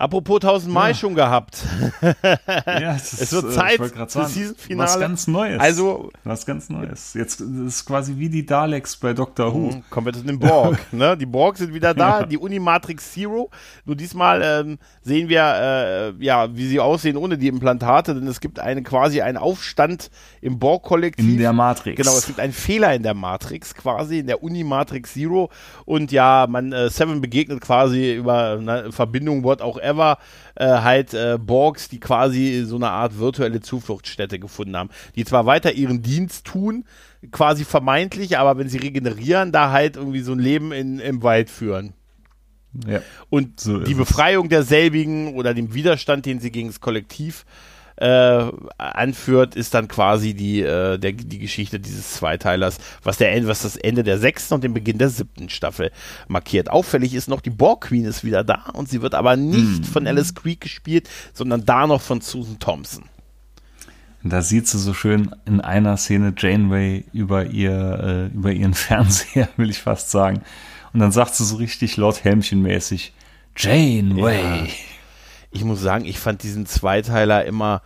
[0.00, 0.94] Apropos tausendmal Ja.
[0.94, 1.62] schon gehabt.
[2.66, 4.88] Ja, es, Es wird äh, Zeit für Season-Finale.
[4.88, 5.60] Was ganz Neues.
[5.60, 7.12] Also, was ganz Neues.
[7.14, 9.58] Jetzt ist quasi wie die Daleks bei Doctor Who.
[9.72, 10.78] Mhm, Kommen wir zu den Borg.
[10.92, 11.16] ne?
[11.18, 13.50] Die Borg sind wieder da, die Unimatrix Zero.
[13.84, 15.42] Nur diesmal ähm, sehen wir,
[16.18, 20.10] äh, ja, wie sie aussehen ohne die Implantate, denn es gibt eine, quasi einen Aufstand
[20.40, 21.28] im Borg-Kollektiv.
[21.28, 21.96] In der Matrix.
[21.96, 25.50] Genau, es gibt einen Fehler in der Matrix quasi, in der Unimatrix Zero.
[25.84, 29.89] Und ja, man, äh, Seven begegnet quasi über eine Verbindung, what auch ever,
[30.56, 34.90] äh, halt äh, Borgs, die quasi so eine Art virtuelle Zufluchtsstätte gefunden haben.
[35.16, 36.84] Die zwar weiter ihren Dienst tun,
[37.30, 41.50] quasi vermeintlich, aber wenn sie regenerieren, da halt irgendwie so ein Leben in, im Wald
[41.50, 41.94] führen.
[42.86, 43.02] Ja.
[43.28, 43.94] Und So die.
[43.94, 47.70] Befreiung derselbigen oder dem Widerstand, den sie gegen das Kollektiv äh,
[48.78, 53.76] anführt, ist dann quasi die, äh, der, die Geschichte dieses Zweiteilers, was, der, was das
[53.76, 55.90] Ende der sechsten und den Beginn der siebten Staffel
[56.28, 56.70] markiert.
[56.70, 60.06] Auffällig ist noch, die Borg Queen ist wieder da und sie wird aber nicht von
[60.06, 63.04] Alice Creek gespielt, sondern da noch von Susan Thompson.
[64.22, 69.48] Da sieht sie so schön in einer Szene Janeway über ihr, äh, über ihren Fernseher,
[69.56, 70.42] will ich fast sagen.
[70.92, 73.12] Und dann sagt sie so richtig Lord Helmchen-mäßig,
[73.56, 74.68] Janeway.
[75.50, 77.82] Ich muss sagen, ich fand diesen Zweiteiler immer,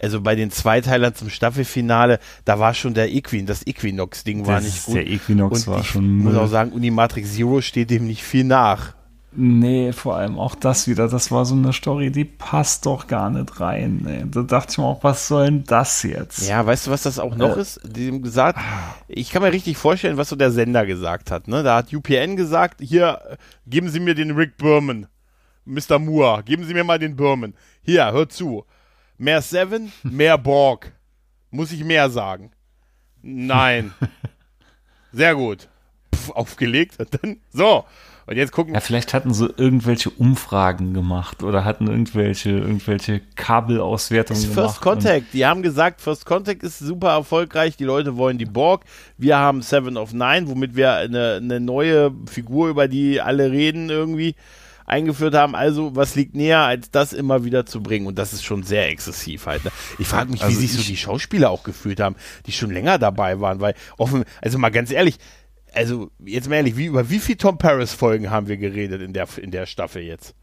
[0.00, 4.84] also bei den Zweiteilern zum Staffelfinale, da war schon der Equin, das Equinox-Ding war nicht
[4.84, 4.96] gut.
[4.96, 8.44] der Equinox Und war ich schon muss auch sagen, Unimatrix Zero steht dem nicht viel
[8.44, 8.94] nach.
[9.40, 11.06] Nee, vor allem auch das wieder.
[11.06, 14.00] Das war so eine Story, die passt doch gar nicht rein.
[14.02, 14.24] Nee.
[14.26, 16.48] Da dachte ich mir auch, was soll denn das jetzt?
[16.48, 17.60] Ja, weißt du, was das auch noch Äh.
[17.60, 17.78] ist?
[17.84, 18.58] Die haben gesagt,
[19.06, 21.46] ich kann mir richtig vorstellen, was so der Sender gesagt hat.
[21.46, 21.62] Ne?
[21.62, 23.20] Da hat UPN gesagt, hier,
[23.66, 25.06] geben Sie mir den Rick Berman,
[25.68, 25.98] Mr.
[25.98, 27.54] Moore, geben Sie mir mal den Berman.
[27.82, 28.64] Hier, hör zu.
[29.18, 30.92] Mehr Seven, mehr Borg.
[31.50, 32.50] Muss ich mehr sagen?
[33.22, 33.92] Nein.
[35.12, 35.68] Sehr gut.
[36.14, 37.84] Pff, aufgelegt dann, so.
[38.26, 44.42] Und jetzt gucken Ja, vielleicht hatten sie irgendwelche Umfragen gemacht oder hatten irgendwelche, irgendwelche Kabelauswertungen
[44.42, 44.54] gemacht.
[44.54, 45.32] First Contact.
[45.32, 47.78] Die haben gesagt, First Contact ist super erfolgreich.
[47.78, 48.84] Die Leute wollen die Borg.
[49.16, 53.88] Wir haben Seven of Nine, womit wir eine, eine neue Figur, über die alle reden,
[53.88, 54.34] irgendwie
[54.88, 55.54] eingeführt haben.
[55.54, 58.06] Also, was liegt näher, als das immer wieder zu bringen?
[58.06, 59.64] Und das ist schon sehr exzessiv halt.
[59.64, 59.70] Ne?
[59.98, 62.16] Ich frage mich, wie Also sich so die Schauspieler auch gefühlt haben,
[62.46, 65.18] die schon länger dabei waren, weil offen, also mal ganz ehrlich,
[65.74, 69.12] also jetzt mal ehrlich, wie, über wie viel Tom Paris Folgen haben wir geredet in
[69.12, 70.34] der, in der Staffel jetzt?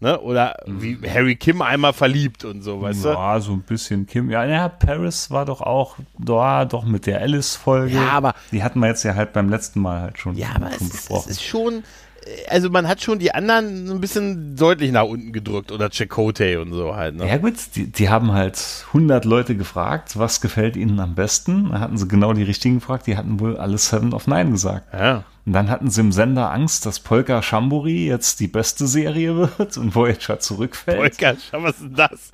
[0.00, 0.20] Ne?
[0.20, 3.08] Oder wie Harry Kim einmal verliebt und so, weißt du?
[3.08, 4.30] Ja, so ein bisschen Kim.
[4.30, 7.96] Ja, ja, Paris war doch auch da, doch mit der Alice-Folge.
[7.96, 10.68] Ja, aber- Die hatten wir jetzt ja halt beim letzten Mal halt schon, Ja, aber
[10.70, 11.30] es es besprochen.
[11.30, 11.82] ist schon,
[12.48, 16.72] also man hat schon die anderen ein bisschen deutlich nach unten gedrückt oder Chakotay und
[16.72, 17.16] so halt.
[17.16, 17.28] Ne?
[17.28, 18.58] Ja gut, die, die haben halt
[18.88, 21.70] 100 Leute gefragt, was gefällt ihnen am besten.
[21.70, 23.06] Da hatten sie genau die richtigen gefragt.
[23.06, 24.92] Die hatten wohl alle Seven of Nine gesagt.
[24.92, 25.24] Ja.
[25.46, 29.76] Und dann hatten sie im Sender Angst, dass Polka Shamburi jetzt die beste Serie wird
[29.78, 30.98] und Voyager zurückfällt.
[30.98, 32.32] Polka, schau, was ist denn das?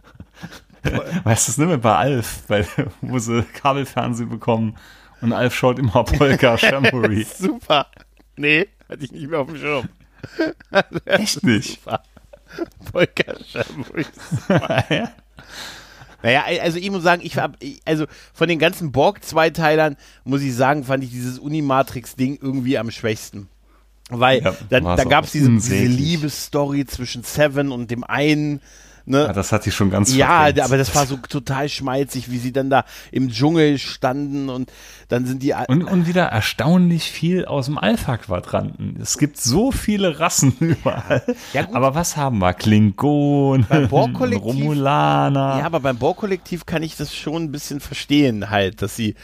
[1.24, 2.66] Weißt du, das nicht mehr bei Alf, weil,
[3.00, 4.76] wo sie Kabelfernsehen bekommen
[5.20, 7.06] Und Alf schaut immer Polka Shampoo.
[7.38, 7.86] Super.
[8.36, 9.88] Nee, hatte ich nicht mehr auf dem Schirm.
[11.04, 11.80] Echt nicht?
[13.46, 14.02] Shampoo.
[14.90, 15.12] ja.
[16.22, 20.84] Naja, also ich muss sagen, ich hab, also von den ganzen Borg-Zweiteilern muss ich sagen,
[20.84, 23.50] fand ich dieses Unimatrix-Ding irgendwie am schwächsten.
[24.08, 25.84] Weil Ja, war's da gab es diese, diese.
[25.84, 28.62] Liebesstory zwischen Seven und dem einen.
[29.06, 29.18] Ne?
[29.24, 30.60] Ja, das hat die schon ganz Ja, verdrängt.
[30.60, 34.72] aber das war so total schmalzig, wie sie dann da im Dschungel standen und
[35.08, 35.52] dann sind die.
[35.68, 38.98] Und, und wieder erstaunlich viel aus dem Alpha-Quadranten.
[39.02, 41.22] Es gibt so viele Rassen überall.
[41.52, 42.54] Ja, aber was haben wir?
[42.54, 45.58] Borg-Kollektiv- Romulaner.
[45.58, 49.14] Ja, aber beim Borg-Kollektiv kann ich das schon ein bisschen verstehen, halt, dass sie,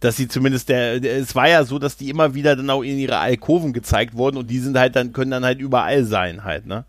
[0.00, 2.82] dass sie zumindest der, der, es war ja so, dass die immer wieder dann auch
[2.82, 6.44] in ihre Alkoven gezeigt wurden und die sind halt dann, können dann halt überall sein,
[6.44, 6.84] halt, ne?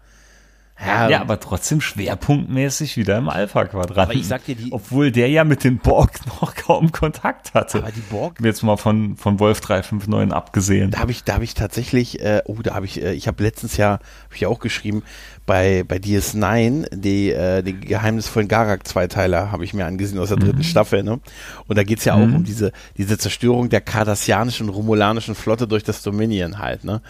[1.09, 3.99] Ja, aber trotzdem schwerpunktmäßig wieder im Alpha-Quadranten.
[3.99, 6.11] Aber ich sag dir, die- Obwohl der ja mit den Borg
[6.41, 7.79] noch kaum Kontakt hatte.
[7.79, 10.91] Aber die Borg- Jetzt mal von, von Wolf 359 abgesehen.
[10.91, 13.43] Da habe ich, da habe ich tatsächlich, äh, oh, da habe ich, äh, ich habe
[13.43, 14.01] letztens ja, habe
[14.35, 15.03] ich ja auch geschrieben,
[15.45, 20.63] bei, bei DS9, die, äh, die geheimnisvollen Garak-Zweiteiler habe ich mir angesehen aus der dritten
[20.63, 21.19] Staffel, ne?
[21.67, 26.03] Und da geht's ja auch um diese, diese Zerstörung der kardassianischen, romulanischen Flotte durch das
[26.03, 27.01] Dominion halt, ne?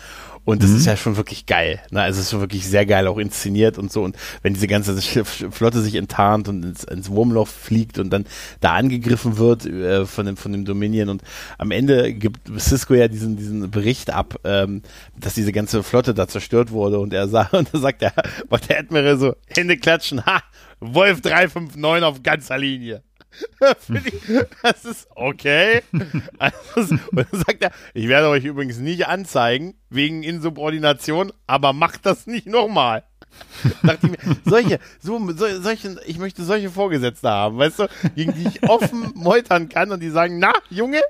[0.46, 1.80] Und das ist ja schon wirklich geil.
[1.92, 2.02] Ne?
[2.02, 4.04] Also es ist schon wirklich sehr geil auch inszeniert und so.
[4.04, 5.00] Und wenn diese ganze
[5.52, 8.26] Flotte sich enttarnt und ins, ins Wurmloch fliegt und dann
[8.60, 11.10] da angegriffen wird äh, von, dem, von dem Dominion.
[11.10, 11.24] Und
[11.58, 14.82] am Ende gibt Cisco ja diesen, diesen Bericht ab, ähm,
[15.20, 17.00] dass diese ganze Flotte da zerstört wurde.
[17.00, 18.14] Und er sagt, und da sagt er,
[18.50, 20.42] macht der Admiral so, Hände klatschen, ha,
[20.80, 23.04] Wolf 359 auf ganzer Linie.
[24.64, 25.82] Das ist okay.
[26.40, 32.06] Also, und dann sagt er, ich werde euch übrigens nicht anzeigen, wegen Insubordination, aber macht
[32.06, 33.04] das nicht nochmal.
[33.84, 38.34] Dachte ich mir, solche, so, so, solche, ich möchte solche Vorgesetzte haben, weißt du, gegen
[38.34, 41.02] die ich offen meutern kann und die sagen, na, Junge?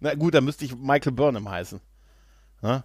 [0.00, 1.80] Na gut, dann müsste ich Michael Burnham heißen.
[2.60, 2.84] Na?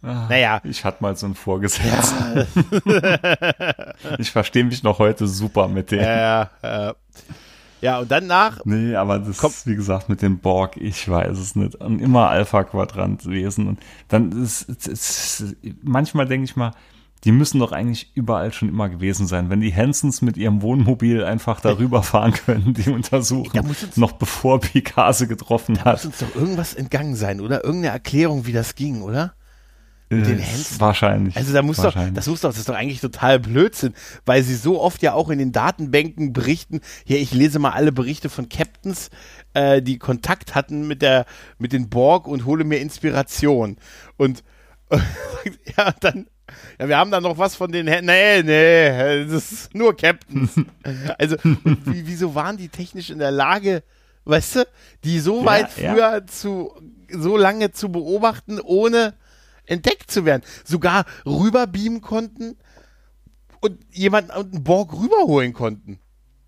[0.00, 2.46] Naja, Ich hatte mal so einen Vorgesetzten.
[4.18, 5.98] ich verstehe mich noch heute super mit dem.
[5.98, 6.94] äh, äh, ja,
[8.00, 9.50] und dann nach, Nee, aber das Komm.
[9.50, 11.76] ist, wie gesagt, mit dem Borg, ich weiß es nicht.
[11.76, 13.68] Und immer Alpha-Quadrant-Wesen.
[13.68, 16.72] Und dann ist, ist, ist manchmal denke ich mal,
[17.24, 19.50] die müssen doch eigentlich überall schon immer gewesen sein.
[19.50, 23.96] Wenn die Hansons mit ihrem Wohnmobil einfach darüber fahren können, die Da untersuchen, muss uns-
[23.96, 26.04] noch bevor Picase getroffen muss hat.
[26.04, 27.64] uns doch irgendwas entgangen sein, oder?
[27.64, 29.34] Irgendeine Erklärung, wie das ging, oder?
[30.10, 30.80] Äh, den Hansons?
[30.80, 31.36] Wahrscheinlich.
[31.36, 33.94] Also da muss doch, das muss doch, das ist doch eigentlich total Blödsinn,
[34.24, 37.92] weil sie so oft ja auch in den Datenbänken berichten, hier, ich lese mal alle
[37.92, 39.10] Berichte von Captains,
[39.54, 41.26] äh, die Kontakt hatten mit der,
[41.58, 43.76] mit den Borg und hole mir Inspiration.
[44.16, 44.42] Und,
[45.76, 46.26] ja, dann,
[46.78, 50.52] ja, wir haben da noch was von den, Hä- nee, nee, das ist nur Captains.
[51.18, 53.82] also, und wie, wieso waren die technisch in der Lage,
[54.24, 54.66] weißt du,
[55.04, 55.92] die so Ja, weit ja.
[55.92, 56.72] früher zu,
[57.10, 59.12] so lange zu beobachten, ohne
[59.68, 60.42] entdeckt zu werden.
[60.64, 62.56] Sogar rüberbeamen konnten
[63.60, 65.98] und jemanden und einen Borg rüberholen konnten.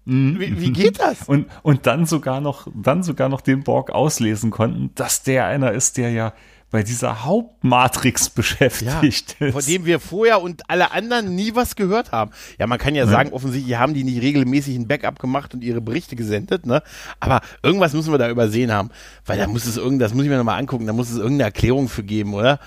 [0.07, 1.29] Wie, wie geht das?
[1.29, 5.73] Und, und dann sogar noch, dann sogar noch den Borg auslesen konnten, dass der einer
[5.73, 6.33] ist, der ja
[6.71, 9.53] bei dieser Hauptmatrix beschäftigt ist.
[9.53, 12.31] von dem wir vorher und alle anderen nie was gehört haben.
[12.59, 15.81] Ja, man kann ja sagen, offensichtlich haben die nicht regelmäßig ein Backup gemacht und ihre
[15.81, 16.83] Berichte gesendet, ne?
[17.19, 18.91] Aber irgendwas müssen wir da übersehen haben,
[19.27, 21.45] weil da muss es irgend, das muss ich mir nochmal angucken, da muss es irgendeine
[21.45, 22.61] Erklärung für geben, oder?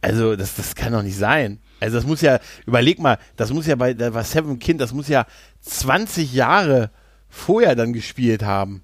[0.00, 1.58] Also, das, das kann doch nicht sein.
[1.80, 4.92] Also, das muss ja, überleg mal, das muss ja bei, da war Seven Kind, das
[4.92, 5.26] muss ja
[5.60, 6.90] 20 Jahre
[7.28, 8.82] vorher dann gespielt haben.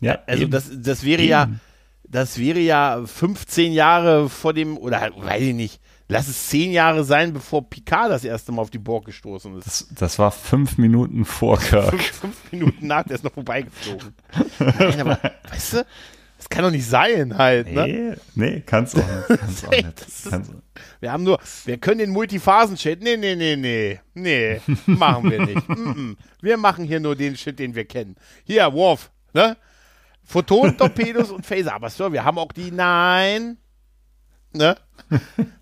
[0.00, 0.50] ja, Also eben.
[0.50, 1.60] das, das wäre ja, Eben.
[2.04, 7.04] das wäre ja 15 Jahre vor dem, oder weiß ich nicht, lass es 10 Jahre
[7.04, 9.66] sein, bevor Picard das erste Mal auf die Borg gestoßen ist.
[9.66, 11.90] das, das war fünf Minuten vor Kirk.
[11.90, 14.14] Fünf, fünf Minuten nach, der ist noch vorbeigeflogen.
[14.58, 15.18] Nein, aber,
[15.50, 15.86] weißt du,
[16.42, 17.86] das kann doch nicht sein halt, ne?
[17.86, 19.40] Nee, nee, kannst auch nicht.
[19.40, 20.00] Kannst auch nicht.
[20.00, 20.50] ist- Kannst,
[21.00, 25.68] Wir haben nur, wir können den Multiphasen-Chat, nee, nee, nee, nee, nee, machen wir nicht.
[25.68, 26.16] Mm -mm.
[26.40, 28.16] Wir machen hier nur den Shit, den wir kennen.
[28.44, 29.56] Hier, Worf, ne?
[30.24, 31.74] Photon-Torpedos und Phaser.
[31.74, 33.58] Aber so, wir haben auch die, nein,
[34.52, 34.76] ne?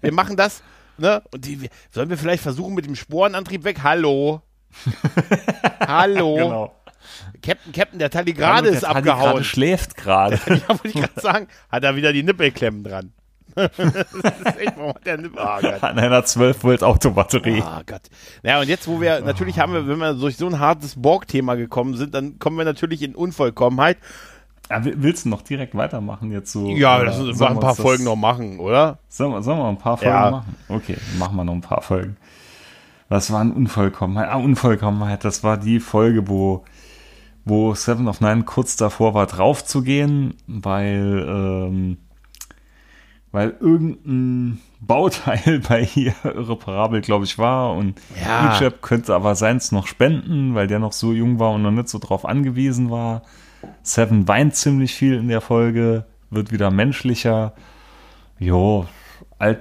[0.01, 0.62] Wir machen das,
[0.97, 1.22] ne?
[1.31, 3.81] Und die, sollen wir vielleicht versuchen mit dem Sporenantrieb weg?
[3.83, 4.41] Hallo?
[5.81, 6.35] Hallo?
[6.37, 6.80] genau.
[7.43, 9.45] Captain, Captain, der Talligrade Hallo, ist der gerade abgehauen.
[9.45, 10.39] schläft gerade.
[10.47, 13.12] Ja, wollte ich gerade sagen, hat er wieder die Nippelklemmen dran.
[13.55, 15.39] das ist echt, warum hat der Nippel?
[15.43, 15.83] Oh Gott.
[15.83, 17.62] An einer 12 Volt Autobatterie.
[17.66, 18.03] Oh Gott.
[18.45, 21.57] Naja, und jetzt, wo wir, natürlich haben wir, wenn wir durch so ein hartes Borg-Thema
[21.57, 23.99] gekommen sind, dann kommen wir natürlich in Unvollkommenheit.
[24.71, 26.68] Ja, will- willst du noch direkt weitermachen jetzt so?
[26.71, 28.99] Ja, äh, lass uns mal ein wir paar das- Folgen noch machen, oder?
[29.09, 30.31] Sollen wir, sollen wir ein paar Folgen Ja.
[30.31, 30.55] machen?
[30.68, 32.16] Okay, machen wir noch ein paar Folgen.
[33.09, 34.29] Was war ein Unvollkommenheit?
[34.31, 36.62] Ah, Unvollkommenheit, das war die Folge, wo,
[37.45, 41.99] wo Seven of Nine kurz davor war, draufzugehen, weil, ähm,
[43.32, 48.55] weil irgendein Bauteil bei ihr irreparabel, glaube ich, war und Ja.
[48.55, 51.88] Echep könnte aber seins noch spenden, weil der noch so jung war und noch nicht
[51.88, 53.22] so drauf angewiesen war.
[53.82, 57.53] Seven weint ziemlich viel in der Folge, wird wieder menschlicher.
[58.38, 58.86] Jo,
[59.38, 59.61] alt,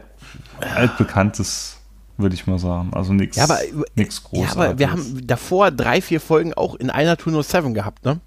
[0.60, 1.79] altbekanntes,
[2.20, 2.92] würde ich mal sagen.
[2.94, 7.18] Also nichts Ja, aber, ja, aber wir haben davor drei, vier Folgen auch in einer
[7.18, 8.20] Tour nur Seven gehabt, ne?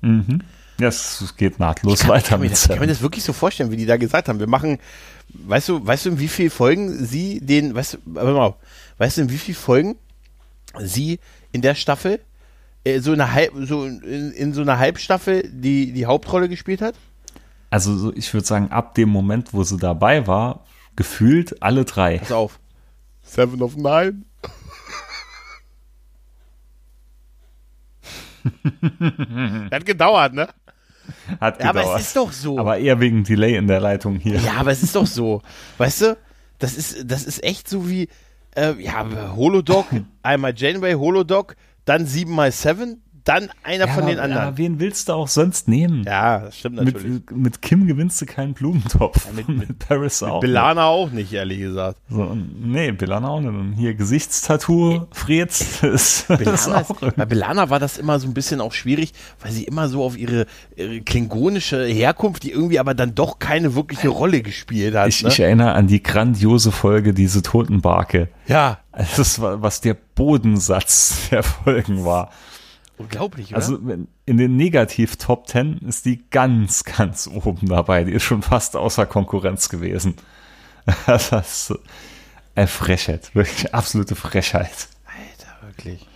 [0.00, 0.42] Mhm.
[0.78, 2.88] Ja, es, geht nahtlos kann, weiter kann, mit das, kann mir Seven.
[2.88, 4.38] das wirklich so vorstellen, wie die da gesagt haben.
[4.38, 4.78] Wir machen,
[5.28, 8.54] weißt du, weißt du, in wie vielen Folgen sie den, weißt du, warte mal,
[8.98, 9.96] weißt du, in wie vielen Folgen
[10.78, 11.18] sie
[11.52, 12.20] in der Staffel,
[12.84, 16.94] äh, so, eine Halb, so in, in so einer Halbstaffel die, die Hauptrolle gespielt hat?
[17.70, 20.64] Also so, ich würde sagen, ab dem Moment, wo sie dabei war,
[20.94, 22.18] gefühlt alle drei.
[22.18, 22.58] Pass auf.
[23.26, 24.24] Seven of Nine.
[29.70, 30.48] Hat gedauert, ne?
[31.40, 31.76] Hat gedauert.
[31.76, 32.58] aber es ist doch so.
[32.58, 34.38] Aber eher wegen Delay in der Leitung hier.
[34.38, 35.42] Ja, aber es ist doch so.
[35.78, 36.16] Weißt du,
[36.58, 38.08] das ist, das ist echt so wie,
[38.56, 39.04] äh, ja,
[39.34, 39.86] Holodoc,
[40.22, 42.96] einmal Janeway, Holodoc, dann 7x7,
[43.26, 44.42] dann einer Ja, von den anderen.
[44.52, 46.04] Ja, wen willst du auch sonst nehmen?
[46.04, 47.04] Ja, das stimmt natürlich.
[47.04, 49.26] mit, mit Kim gewinnst du keinen Blumentopf.
[49.36, 50.40] mit- mit, Paris auch.
[50.40, 51.98] Belana auch nicht, ehrlich gesagt.
[52.08, 52.16] nicht.
[52.16, 53.48] So, nee, Belana auch nicht.
[53.48, 58.26] Und hier Gesichtstattoo, Freds, ist, ist Belana auch ist, bei Belana war das immer so
[58.28, 59.12] ein bisschen auch schwierig,
[59.42, 60.46] weil sie immer so auf ihre,
[60.76, 65.08] ihre klingonische Herkunft, die irgendwie aber dann doch keine wirkliche Rolle gespielt hat.
[65.08, 65.28] ich, ne?
[65.30, 68.28] ich erinnere an die grandiose Folge, diese Totenbarke.
[68.46, 68.78] ja,
[69.16, 72.30] Das war, was der Bodensatz der Folgen war.
[72.98, 73.56] Unglaublich, oder?
[73.56, 78.04] Also in den Negativ-Top 10 ist die ganz, ganz oben dabei.
[78.04, 80.16] Die ist schon fast außer Konkurrenz gewesen.
[81.06, 81.78] Das ist
[82.54, 84.88] eine Frechheit, wirklich absolute Frechheit.
[85.04, 86.06] Alter, wirklich.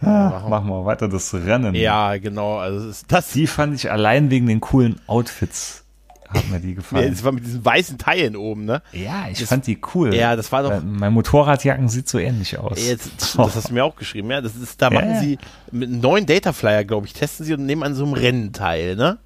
[0.00, 1.74] Ja, machen wir weiter das Rennen.
[1.74, 5.84] Ja, genau, also ist das Die fand ich allein wegen den coolen Outfits,
[6.28, 7.10] hat mir die Ja, gefallen.
[7.10, 8.82] das war mit diesen weißen Teilen oben, ne?
[8.92, 10.14] Ja, ich Das- fand die cool.
[10.14, 12.86] Ja, das war doch- Mein Motorradjacken sieht so ähnlich aus.
[12.86, 14.40] Jetzt, das hast du mir auch geschrieben, ja.
[14.40, 15.20] Das ist, da Ja, machen ja.
[15.20, 15.38] sie
[15.72, 18.96] mit einem neuen Dataflyer, glaube ich, testen sie und nehmen an so einem Rennen teil,
[18.96, 19.18] ne?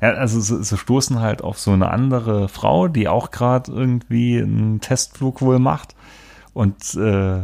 [0.00, 4.38] Ja, also sie, sie stoßen halt auf so eine andere Frau, die auch gerade irgendwie
[4.38, 5.96] einen Testflug wohl macht.
[6.54, 7.42] Und äh,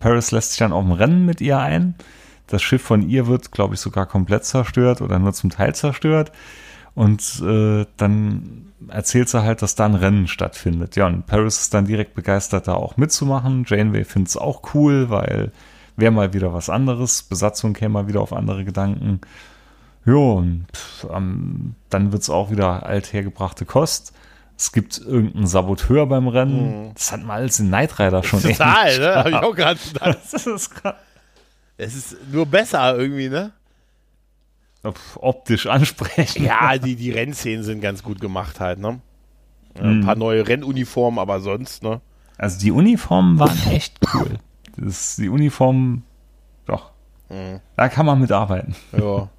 [0.00, 1.94] Paris lässt sich dann auf ein Rennen mit ihr ein.
[2.48, 6.32] Das Schiff von ihr wird, glaube ich, sogar komplett zerstört oder nur zum Teil zerstört.
[6.94, 10.96] Und äh, dann erzählt sie halt, dass da ein Rennen stattfindet.
[10.96, 13.64] Ja, und Paris ist dann direkt begeistert, da auch mitzumachen.
[13.66, 15.52] Janeway findet es auch cool, weil
[15.96, 17.22] wäre mal wieder was anderes.
[17.22, 19.20] Besatzung käme mal wieder auf andere Gedanken.
[20.04, 20.66] Ja, und
[21.10, 24.12] ähm, dann wird's auch wieder althergebrachte Kost.
[24.58, 26.90] Es gibt irgendeinen Saboteur beim Rennen.
[26.94, 28.42] Das hatten wir alles in Knight Rider schon.
[28.42, 29.14] Total, ne?
[29.16, 30.18] Hab ich auch gerade gedacht.
[30.30, 30.96] Das ist grad-
[31.78, 33.52] Es ist nur besser irgendwie, ne?
[35.16, 36.44] Optisch ansprechend.
[36.44, 39.00] Ja, die, die Rennszenen sind ganz gut gemacht halt, ne?
[39.78, 40.04] Ein Mhm.
[40.04, 42.00] paar neue Rennuniformen, aber sonst, ne?
[42.36, 44.38] Also die Uniformen waren echt cool.
[44.76, 46.04] Das, die Uniformen,
[46.66, 46.90] doch.
[47.28, 47.60] Mhm.
[47.76, 48.74] Da kann man mitarbeiten.
[48.92, 49.28] Ja.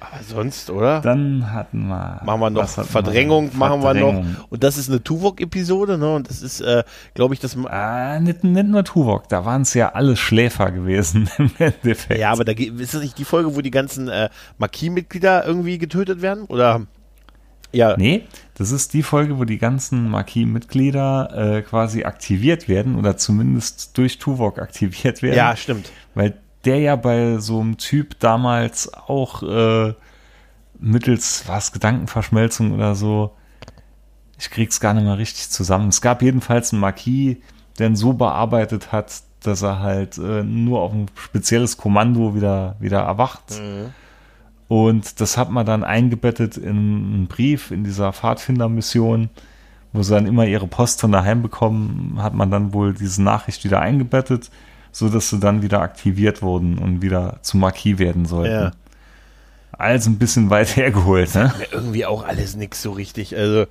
[0.00, 1.00] Aber sonst, oder?
[1.00, 2.20] Dann hatten wir.
[2.24, 4.24] machen wir noch Verdrängung, machen wir noch.
[4.48, 6.14] Und das ist eine Tuvok-Episode, ne?
[6.14, 6.84] Und das ist, äh,
[7.14, 7.56] glaube ich, das.
[7.64, 12.20] Ah, nicht, nicht nur Tuvok, da waren es ja alles Schläfer gewesen im Endeffekt.
[12.20, 14.28] Ja, aber da ist das nicht die Folge, wo die ganzen äh,
[14.58, 16.44] Marquis-Mitglieder irgendwie getötet werden?
[16.44, 16.86] Oder?
[17.72, 17.96] Ja.
[17.96, 18.22] Nee,
[18.54, 24.18] das ist die Folge, wo die ganzen Marquis-Mitglieder äh, quasi aktiviert werden oder zumindest durch
[24.18, 25.36] Tuvok aktiviert werden.
[25.36, 25.90] Ja, stimmt.
[26.14, 26.34] Weil
[26.64, 29.94] der ja bei so einem Typ damals auch äh,
[30.78, 33.32] mittels, was, Gedankenverschmelzung oder so,
[34.38, 35.88] ich krieg's gar nicht mehr richtig zusammen.
[35.88, 37.38] Es gab jedenfalls einen Marquis,
[37.78, 42.76] der ihn so bearbeitet hat, dass er halt äh, nur auf ein spezielles Kommando wieder,
[42.80, 43.60] wieder erwacht.
[44.68, 49.30] Und das hat man dann eingebettet in einen Brief in dieser Pfadfindermission,
[49.92, 53.64] wo sie dann immer ihre Post von daheim bekommen, hat man dann wohl diese Nachricht
[53.64, 54.50] wieder eingebettet,
[54.98, 58.52] so dass sie dann wieder aktiviert wurden und wieder zu Marquis werden sollten.
[58.52, 58.70] Ja.
[59.72, 61.52] Also ein bisschen weit hergeholt, ne?
[61.70, 63.36] Irgendwie auch alles nix so richtig.
[63.36, 63.66] Also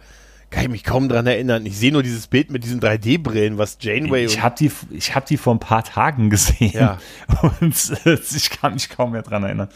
[0.50, 1.66] kann ich mich kaum dran erinnern.
[1.66, 5.26] Ich sehe nur dieses Bild mit diesen 3D-Brillen, was Janeway Ich habe die, ich hab
[5.26, 6.98] die vor ein paar Tagen gesehen Ja.
[7.60, 7.76] und
[8.06, 9.68] äh, ich kann mich kaum mehr dran erinnern.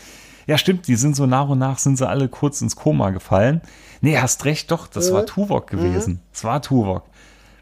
[0.48, 3.60] Ja, stimmt, die sind so nach und nach sind sie alle kurz ins Koma gefallen.
[4.00, 5.16] Nee, hast recht, doch, das Mhm.
[5.16, 6.22] war Tuvok gewesen.
[6.34, 7.04] Es war Tuvok.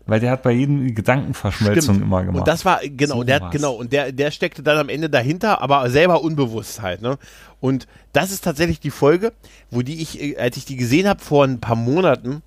[0.10, 2.01] Weil der hat bei jedem Gedankenverschmelzung Stimmt.
[2.07, 2.39] immer gemacht.
[2.39, 3.51] Und das war, genau, So der war's.
[3.51, 7.18] genau, und der, der steckte dann am Ende dahinter, aber selber unbewusst halt, ne?
[7.60, 9.34] Und das ist tatsächlich die Folge,
[9.70, 12.41] wo die ich, äh, als ich die gesehen habe vor ein paar Monaten,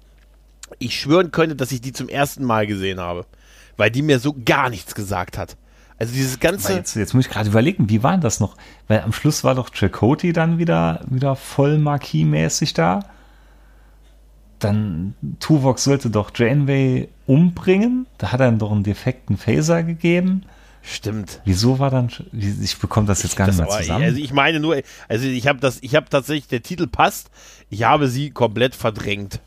[0.78, 3.26] ich schwören könnte, dass ich die zum ersten Mal gesehen habe.
[3.76, 5.56] Weil die mir so gar nichts gesagt hat.
[5.98, 6.72] Also dieses ganze.
[6.74, 8.56] Jetzt, jetzt, muss ich gerade überlegen, wie war das noch?
[8.88, 13.04] Weil am Schluss war doch Chakoti dann wieder, wieder voll Marquis-mäßig da.
[14.62, 18.06] Dann Tuvok sollte doch Janeway umbringen.
[18.18, 20.44] Da hat er ihm doch einen defekten Phaser gegeben.
[20.82, 21.40] Stimmt.
[21.44, 24.04] Wieso war dann, ich bekomme das jetzt gar nicht mehr zusammen.
[24.04, 27.30] Also ich meine nur, also ich habe das, ich habe tatsächlich, der Titel passt,
[27.70, 29.40] ich habe sie komplett verdrängt.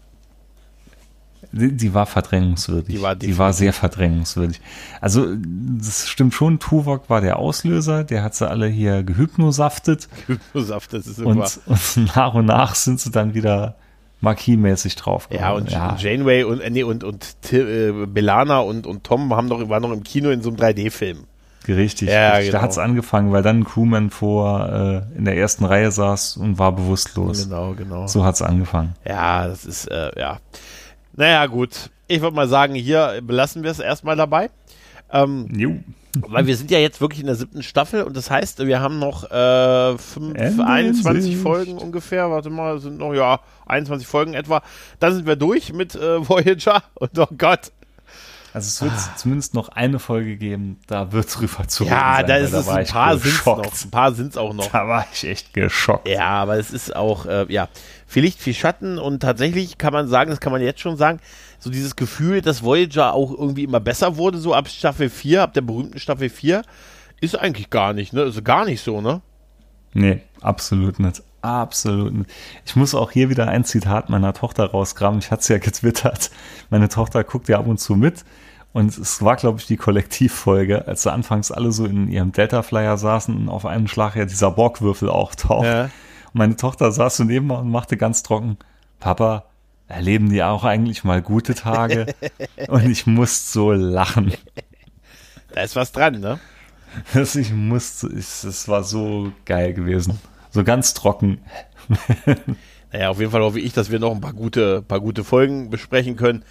[1.52, 2.96] Die, die war verdrängungswürdig.
[2.96, 4.60] Die war, die war sehr verdrängungswürdig.
[5.00, 10.10] Also, das stimmt schon, Tuvok war der Auslöser, der hat sie alle hier gehypnosaftet.
[10.28, 11.30] Gehypnosaftet, ist super.
[11.30, 11.60] Und,
[11.96, 13.76] und nach und nach sind sie dann wieder
[14.26, 15.30] Marquis-mäßig drauf.
[15.32, 15.96] Ja, und ja.
[15.98, 19.92] Janeway und, äh, nee, und, und äh, Belana und, und Tom haben noch, waren noch
[19.92, 21.26] im Kino in so einem 3D-Film.
[21.68, 22.48] Richtig, ja, richtig.
[22.48, 22.58] Genau.
[22.60, 24.70] da hat es angefangen, weil dann ein Crewman vor
[25.14, 27.44] äh, in der ersten Reihe saß und war bewusstlos.
[27.44, 28.08] Genau, genau.
[28.08, 28.96] So hat es angefangen.
[29.06, 30.40] Ja, das ist, äh, ja.
[31.14, 31.90] Naja, gut.
[32.08, 34.52] Ich würde mal sagen, hier belassen wir es erstmal dabei.
[35.12, 35.78] Ähm, jo.
[36.28, 39.00] Weil wir sind ja jetzt wirklich in der siebten Staffel und das heißt, wir haben
[39.00, 42.30] noch äh, fünf, 21 Folgen ungefähr.
[42.32, 44.62] Warte mal, sind noch, ja, 21 Folgen etwa.
[45.00, 47.72] Dann sind wir durch mit äh, Voyager und oh Gott.
[48.56, 49.18] Also es wird ah.
[49.18, 52.70] zumindest noch eine Folge geben, da wird es rüber zu Ja, sein, da ist es
[52.70, 53.84] ein paar sind es noch.
[53.84, 54.72] Ein paar sind es auch noch.
[54.72, 56.08] Da war ich echt geschockt.
[56.08, 57.68] Ja, aber es ist auch, äh, ja,
[58.08, 61.20] viel Licht, viel Schatten und tatsächlich kann man sagen, das kann man jetzt schon sagen,
[61.60, 65.54] so dieses Gefühl, dass Voyager auch irgendwie immer besser wurde, so ab Staffel 4, ab
[65.54, 66.62] der berühmten Staffel 4,
[67.20, 68.22] ist eigentlich gar nicht, ne?
[68.22, 69.22] Ist gar nicht so, ne?
[69.94, 71.22] Nee, absolut nicht.
[71.46, 72.30] Absolut nicht.
[72.66, 75.20] Ich muss auch hier wieder ein Zitat meiner Tochter rausgraben.
[75.20, 76.32] Ich hatte es ja getwittert.
[76.72, 78.26] Meine Tochter guckt ja ab und zu mit.
[78.74, 82.98] Und es war, glaube ich, die Kollektivfolge, als sie anfangs alle so in ihrem Delta-Flyer
[82.98, 85.66] saßen und auf einen Schlag ja dieser Borgwürfel auftaucht.
[85.66, 85.84] Ja.
[85.84, 85.92] Und
[86.34, 88.58] meine Tochter saß so neben und machte ganz trocken,
[89.00, 89.46] Papa,
[89.88, 92.08] erleben die auch eigentlich mal gute Tage?
[92.68, 94.34] und ich musste so lachen.
[95.54, 96.40] Da ist was dran, ne?
[97.14, 100.20] ich musste, es war so geil gewesen.
[100.56, 101.40] So ganz trocken.
[102.94, 105.70] naja, auf jeden Fall hoffe ich, dass wir noch ein paar gute, paar gute Folgen
[105.70, 106.46] besprechen können.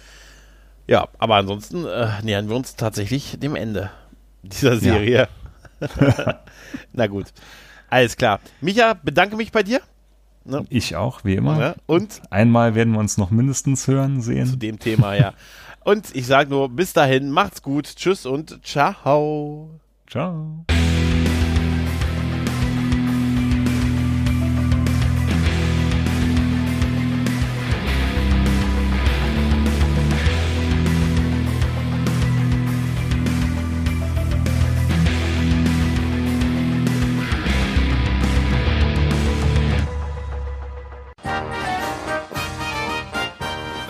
[0.85, 3.89] Ja, aber ansonsten äh, nähern wir uns tatsächlich dem Ende
[4.43, 5.27] dieser Serie.
[5.81, 5.87] Ja.
[6.93, 7.33] Na gut.
[7.89, 8.41] Alles klar.
[8.61, 9.81] Micha, bedanke mich bei dir.
[10.43, 10.63] Ne?
[10.69, 11.59] Ich auch, wie immer.
[11.59, 14.45] Ja, und einmal werden wir uns noch mindestens hören sehen.
[14.45, 15.33] Zu dem Thema, ja.
[15.83, 19.79] und ich sage nur, bis dahin, macht's gut, tschüss und ciao.
[20.05, 20.63] Ciao.